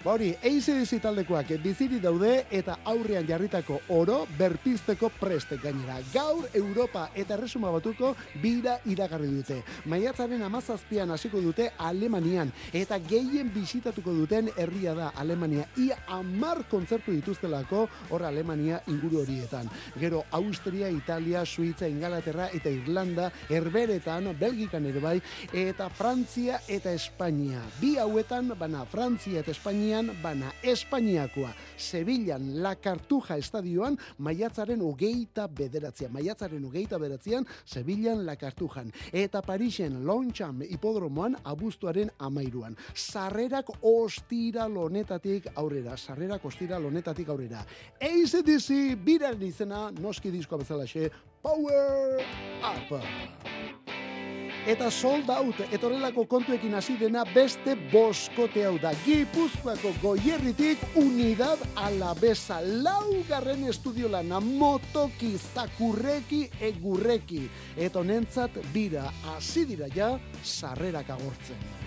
Ba 0.04 0.12
hori, 0.12 0.30
ACDC 0.36 1.00
taldekoak 1.02 1.54
biziri 1.62 2.00
daude 2.00 2.44
eta 2.50 2.78
aurrean 2.84 3.26
jarritako 3.26 3.80
oro 3.88 4.20
berpizteko 4.38 5.10
preste 5.18 5.56
gainera. 5.62 5.98
Gaur 6.12 6.48
Europa 6.54 7.08
eta 7.14 7.34
Erresuma 7.38 7.72
Batuko 7.72 8.14
bira 8.42 8.78
iragarri 8.86 9.30
dute. 9.32 9.62
Maiatzaren 9.86 10.42
amazazpian 10.42 11.10
hasiko 11.10 11.40
dute 11.40 11.70
Alemanian 11.78 12.52
eta 12.72 12.98
gehien 12.98 13.50
bisitatuko 13.54 14.12
duten 14.12 14.50
herria 14.56 14.94
da 14.94 15.12
Alemania. 15.16 15.66
Ia 15.76 15.96
amar 16.18 16.64
kontzertu 16.70 17.12
dituztelako 17.16 17.86
hor 18.10 18.26
Alemania 18.28 18.82
inguru 18.86 19.22
horietan. 19.22 19.68
Gero 19.98 20.24
Austria, 20.30 20.90
Italia, 20.90 21.44
Suitza, 21.46 21.88
Ingalaterra 21.88 22.50
eta 22.52 22.70
Irlanda, 22.70 23.32
Herberetan, 23.78 24.32
Belgikan 24.34 24.86
ere 24.90 24.98
bai, 24.98 25.18
eta 25.54 25.86
Frantzia 25.94 26.58
eta 26.66 26.90
Espainia. 26.90 27.60
Bi 27.78 27.92
hauetan, 28.02 28.50
bana 28.58 28.82
Frantzia 28.90 29.38
eta 29.44 29.52
Espainian, 29.54 30.10
bana 30.22 30.50
Espainiakoa. 30.66 31.52
Sevillan, 31.76 32.48
La 32.62 32.74
Cartuja 32.82 33.36
estadioan, 33.38 33.94
maiatzaren 34.18 34.82
hogeita 34.82 35.46
bederatzean. 35.46 36.10
Maiatzaren 36.12 36.64
hogeita 36.64 36.98
bederatzean, 36.98 37.46
Sevillan, 37.64 38.24
La 38.26 38.34
Cartujan. 38.36 38.90
Eta 39.12 39.44
Parisen, 39.46 40.02
Longchamp 40.04 40.66
hipodromoan, 40.66 41.38
abuztuaren 41.44 42.10
amairuan. 42.18 42.74
Sarrerak 42.94 43.70
ostira 43.86 44.66
lonetatik 44.66 45.52
aurrera. 45.54 45.96
Sarrerak 45.96 46.44
ostira 46.50 46.82
lonetatik 46.82 47.30
aurrera. 47.30 47.62
ACDC, 48.00 48.98
biraren 49.06 49.46
izena, 49.46 49.86
noski 50.02 50.34
diskoa 50.34 50.64
bezalaxe, 50.64 51.12
Power 51.42 52.18
Up! 52.62 53.00
Eta 54.66 54.90
sold 54.90 55.30
out, 55.30 55.60
etorrelako 55.72 56.26
kontuekin 56.28 56.74
hasi 56.74 56.96
dena 57.00 57.22
beste 57.32 57.76
boskote 57.92 58.66
hau 58.66 58.74
da. 58.82 58.90
Gipuzkoako 59.04 59.94
goierritik 60.02 60.82
unidad 60.98 61.62
alabesa. 61.78 62.58
Laugarren 62.60 63.64
estudio 63.70 64.10
lana 64.12 64.42
motoki, 64.44 65.36
zakurreki, 65.54 66.42
egurreki. 66.72 67.46
Eta 67.78 68.02
honentzat 68.02 68.58
bira, 68.74 69.06
hasi 69.32 69.64
dira 69.70 69.88
ja, 69.94 70.16
sarrerak 70.42 71.16
agortzen. 71.16 71.77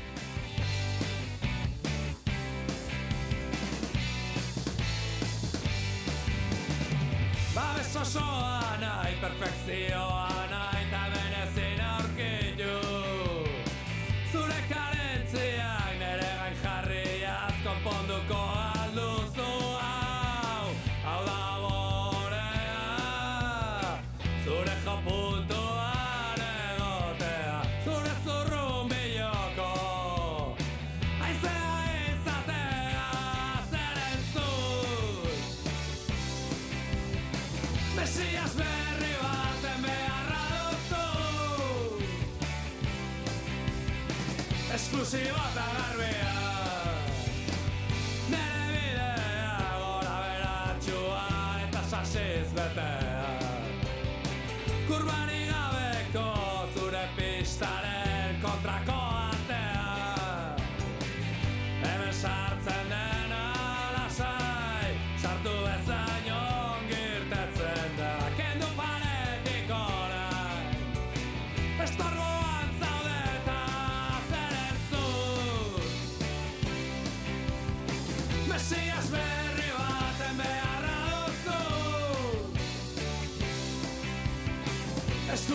Ez 7.82 7.95
osoa 7.97 8.77
nahi, 8.79 9.15
perfekzioa 9.21 10.27
nahi, 10.49 10.86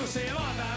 se 0.06 0.32
va 0.32 0.72
a. 0.72 0.75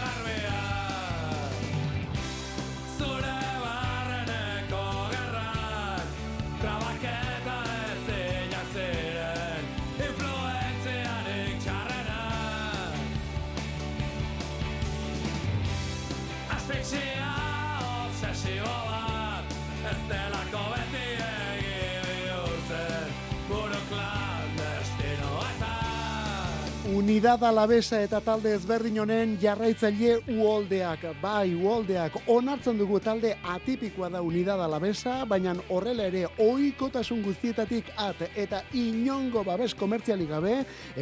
Unidad 27.10 27.42
Alavesa 27.42 27.98
eta 28.04 28.20
talde 28.22 28.52
ezberdin 28.54 29.00
honen 29.02 29.32
jarraitzaile 29.42 30.20
uoldeak. 30.30 31.08
Bai, 31.18 31.56
uoldeak 31.58 32.20
onartzen 32.30 32.76
dugu 32.78 33.00
talde 33.02 33.32
atipikoa 33.42 34.12
da 34.14 34.20
Unidad 34.22 34.60
Alavesa, 34.62 35.24
baina 35.26 35.56
horrela 35.74 36.06
ere 36.06 36.28
ohikotasun 36.38 37.24
guztietatik 37.24 37.90
at 37.98 38.22
eta 38.38 38.60
inongo 38.78 39.42
babes 39.42 39.72
komertzialik 39.74 40.30
gabe 40.30 40.52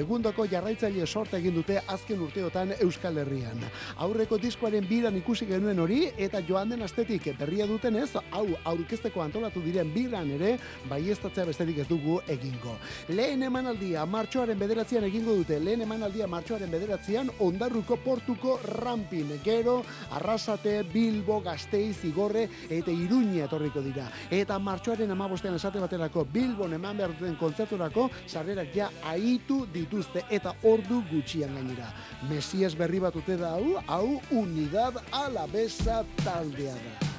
egundoko 0.01 0.47
jarraitzaile 0.49 1.05
sorta 1.07 1.37
egin 1.43 1.59
dute 1.59 1.77
azken 1.87 2.25
urteotan 2.25 2.73
Euskal 2.79 3.21
Herrian. 3.21 3.61
Aurreko 3.99 4.41
diskoaren 4.41 4.89
biran 4.89 5.21
ikusi 5.21 5.45
genuen 5.53 5.85
hori 5.85 6.01
eta 6.17 6.41
joan 6.41 6.73
den 6.73 6.89
astetik 6.89 7.29
berria 7.37 7.69
dutenez, 7.69 8.15
hau 8.31 8.47
aurkezteko 8.65 9.27
antolatu 9.27 9.61
diren 9.61 9.93
biran 9.93 10.33
ere 10.41 10.57
baiestatzea 10.89 11.45
besterik 11.53 11.85
ez 11.85 11.89
dugu 11.93 12.23
egingo. 12.27 12.79
Lehen 13.13 13.45
emanaldia 13.53 14.09
martxoaren 14.09 14.59
bederatzean 14.59 15.05
egingo 15.13 15.37
dute, 15.43 15.61
lehen 15.61 15.85
emanaldia 15.99 16.29
martxoaren 16.31 16.71
bederatzean 16.71 17.31
ondarruko 17.43 17.97
portuko 18.05 18.59
rampin. 18.63 19.33
Gero, 19.43 19.81
arrasate, 20.15 20.85
Bilbo, 20.93 21.41
Gasteiz, 21.43 22.05
Igorre 22.07 22.45
eta 22.71 22.95
Iruña 22.95 23.49
etorriko 23.49 23.83
dira. 23.83 24.07
Eta 24.31 24.61
martxoaren 24.63 25.11
amabostean 25.11 25.59
esate 25.59 25.83
baterako 25.83 26.25
Bilbon 26.33 26.79
eman 26.79 27.03
behar 27.03 27.17
duten 27.19 27.35
kontzerturako 27.41 28.09
sarrerak 28.27 28.71
ja 28.77 28.93
aitu 29.11 29.65
dituzte 29.75 30.23
eta 30.31 30.55
ordu 30.63 31.03
gutxian 31.11 31.59
gainera. 31.59 31.91
Mesias 32.31 32.77
berri 32.79 33.03
bat 33.03 33.19
ute 33.19 33.37
da 33.37 33.57
hau, 33.59 33.79
hau 33.89 34.21
unidad 34.31 35.03
alabesa 35.11 36.05
taldea 36.23 36.79
da. 36.79 37.18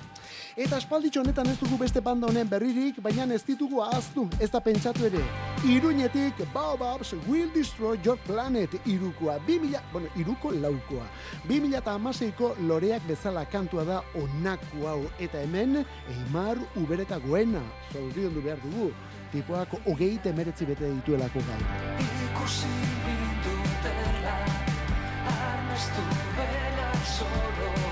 Eta 0.60 0.76
espalditxo 0.76 1.22
honetan 1.22 1.48
ez 1.48 1.56
dugu 1.56 1.78
beste 1.80 2.02
banda 2.04 2.28
honen 2.28 2.50
berririk, 2.52 2.98
baina 3.00 3.24
ez 3.32 3.46
ditugu 3.48 3.80
ahaztu, 3.80 4.26
ez 4.44 4.50
da 4.52 4.60
pentsatu 4.60 5.06
ere. 5.08 5.22
Iruñetik 5.64 6.42
Baobabs 6.52 7.14
Will 7.30 7.48
Destroy 7.54 7.96
Your 8.04 8.20
Planet 8.26 8.76
irukoa, 8.84 9.38
2000, 9.48 9.80
bueno, 9.94 10.12
iruko 10.20 10.52
laukoa. 10.52 11.06
2000 11.48 11.80
eta 11.80 11.94
amaseiko 11.96 12.52
loreak 12.68 13.08
bezala 13.08 13.46
kantua 13.48 13.86
da 13.88 14.02
onako 14.20 14.84
hau, 14.84 15.00
eta 15.18 15.40
hemen 15.40 15.80
Eimar 16.12 16.60
Ubereta 16.76 17.24
Goena, 17.24 17.64
zoriondu 17.94 18.44
behar 18.44 18.60
dugu, 18.60 18.92
tipoak 19.32 19.80
hogei 19.86 20.18
temeretzi 20.20 20.68
bete 20.68 20.92
dituelako 20.92 21.40
gaur. 21.48 21.68
Ikusi 22.28 22.74
dutela, 23.48 24.36
armestu 25.38 26.10
bela 26.36 26.92
solo 27.16 27.89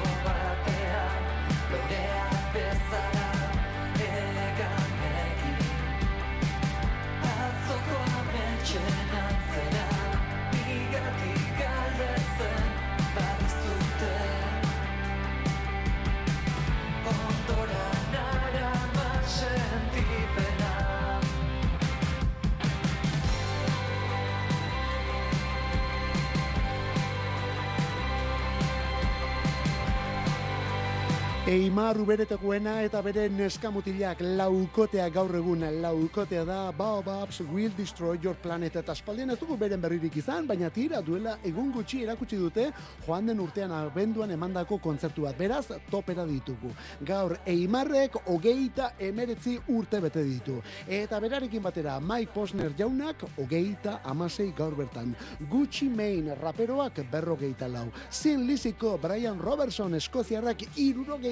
Eimar 31.48 31.96
uberetekoena 31.96 32.74
eta 32.84 33.00
bere 33.00 33.30
neskamutilak 33.32 34.20
laukotea 34.20 35.06
gaur 35.16 35.32
egun 35.38 35.62
laukotea 35.80 36.42
da 36.44 36.58
Baobabs 36.76 37.40
Will 37.54 37.72
Destroy 37.78 38.18
Your 38.20 38.36
Planet 38.44 38.76
eta 38.82 38.92
aspaldian 38.92 39.32
ez 39.32 39.38
dugu 39.40 39.56
beren 39.56 39.80
berririk 39.80 40.18
izan, 40.20 40.44
baina 40.44 40.68
tira 40.76 41.00
duela 41.00 41.38
egun 41.48 41.70
gutxi 41.72 42.02
erakutsi 42.04 42.36
dute 42.36 42.66
joan 43.06 43.32
den 43.32 43.40
urtean 43.40 43.72
abenduan 43.72 44.34
emandako 44.36 44.76
kontzertu 44.84 45.24
bat. 45.24 45.38
Beraz, 45.40 45.70
topera 45.90 46.26
ditugu. 46.28 46.74
Gaur 47.08 47.38
Eimarrek 47.46 48.20
hogeita 48.26 48.90
emeretzi 49.00 49.56
urte 49.72 50.04
bete 50.04 50.26
ditu. 50.28 50.58
Eta 50.86 51.22
berarekin 51.24 51.64
batera 51.64 51.96
Mike 52.02 52.36
Posner 52.36 52.76
jaunak 52.76 53.24
hogeita 53.38 54.02
amasei 54.04 54.50
gaur 54.52 54.76
bertan. 54.76 55.16
Gucci 55.48 55.88
Mane 55.88 56.36
raperoak 56.36 57.06
berrogeita 57.10 57.72
lau. 57.72 57.88
Sin 58.10 58.44
Liziko 58.52 58.98
Brian 59.00 59.40
Robertson 59.40 59.96
Eskoziarrak 59.96 60.68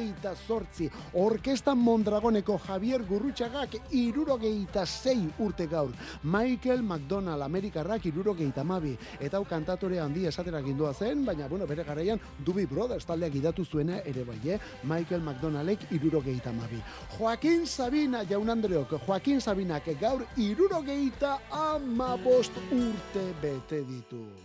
irurogeita 0.06 0.36
zortzi. 0.36 0.90
Orkesta 1.14 1.76
Mondragoneko 1.76 2.60
Javier 2.60 3.04
Gurrutxagak 3.04 3.76
irurogeita 3.92 4.86
sei 4.86 5.30
urte 5.40 5.68
gaur. 5.68 5.92
Michael 6.24 6.82
McDonald 6.82 7.42
Amerikarrak 7.42 8.06
irurogeita 8.06 8.64
mabi. 8.64 8.98
Eta 9.20 9.42
kantatore 9.44 10.00
handi 10.00 10.26
esatera 10.26 10.62
gindua 10.62 10.94
zen, 10.94 11.26
baina 11.26 11.48
bueno, 11.48 11.66
bere 11.66 11.84
garaian 11.84 12.20
Dubi 12.40 12.66
Brothers 12.66 13.06
taldeak 13.06 13.36
idatu 13.36 13.66
zuena 13.66 14.00
ere 14.06 14.24
bai, 14.24 14.40
eh? 14.46 14.60
Michael 14.84 15.22
McDonaldek 15.22 15.92
irurogeita 15.92 16.52
mabi. 16.52 16.82
Joaquin 17.18 17.66
Sabina 17.66 18.24
jaun 18.24 18.50
Andreok, 18.50 19.00
Joaquin 19.06 19.42
Sabinak 19.42 19.86
gaur 20.00 20.26
irurogeita 20.38 21.40
amabost 21.52 22.52
urte 22.72 23.32
bete 23.42 23.84
ditu 23.86 24.45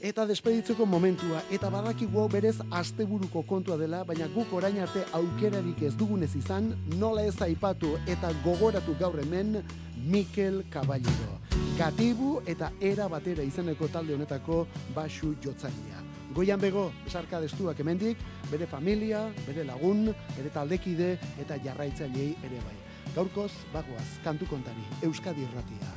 eta 0.00 0.26
despeditzeko 0.26 0.86
momentua 0.86 1.42
eta 1.50 1.70
badakigu 1.70 2.28
berez 2.28 2.56
asteburuko 2.70 3.42
kontua 3.42 3.76
dela, 3.76 4.04
baina 4.04 4.28
guk 4.34 4.52
orain 4.52 4.78
arte 4.80 5.04
aukerarik 5.12 5.82
ez 5.82 5.94
dugunez 5.96 6.34
izan, 6.36 6.72
nola 6.98 7.24
ez 7.24 7.40
aipatu 7.42 7.96
eta 8.06 8.32
gogoratu 8.44 8.96
gaur 9.00 9.18
hemen 9.20 9.62
Mikel 10.04 10.64
Caballero. 10.70 11.40
Gatibu 11.78 12.40
eta 12.46 12.70
era 12.80 13.08
batera 13.08 13.42
izeneko 13.42 13.88
talde 13.88 14.14
honetako 14.14 14.66
basu 14.94 15.34
jotzailea. 15.42 16.02
Goian 16.34 16.60
bego, 16.60 16.88
esarka 17.06 17.40
destuak 17.40 17.78
hemendik, 17.80 18.18
bere 18.50 18.66
familia, 18.66 19.28
bere 19.46 19.64
lagun, 19.64 20.08
bere 20.36 20.50
taldekide 20.54 21.12
eta 21.38 21.58
jarraitzailei 21.62 22.32
ere 22.42 22.58
bai. 22.64 22.74
Gaurkoz, 23.14 23.52
bagoaz, 23.72 24.08
kantu 24.24 24.48
kontari, 24.50 24.82
Euskadi 25.06 25.46
irratia. 25.46 25.94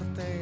mirarte 0.00 0.37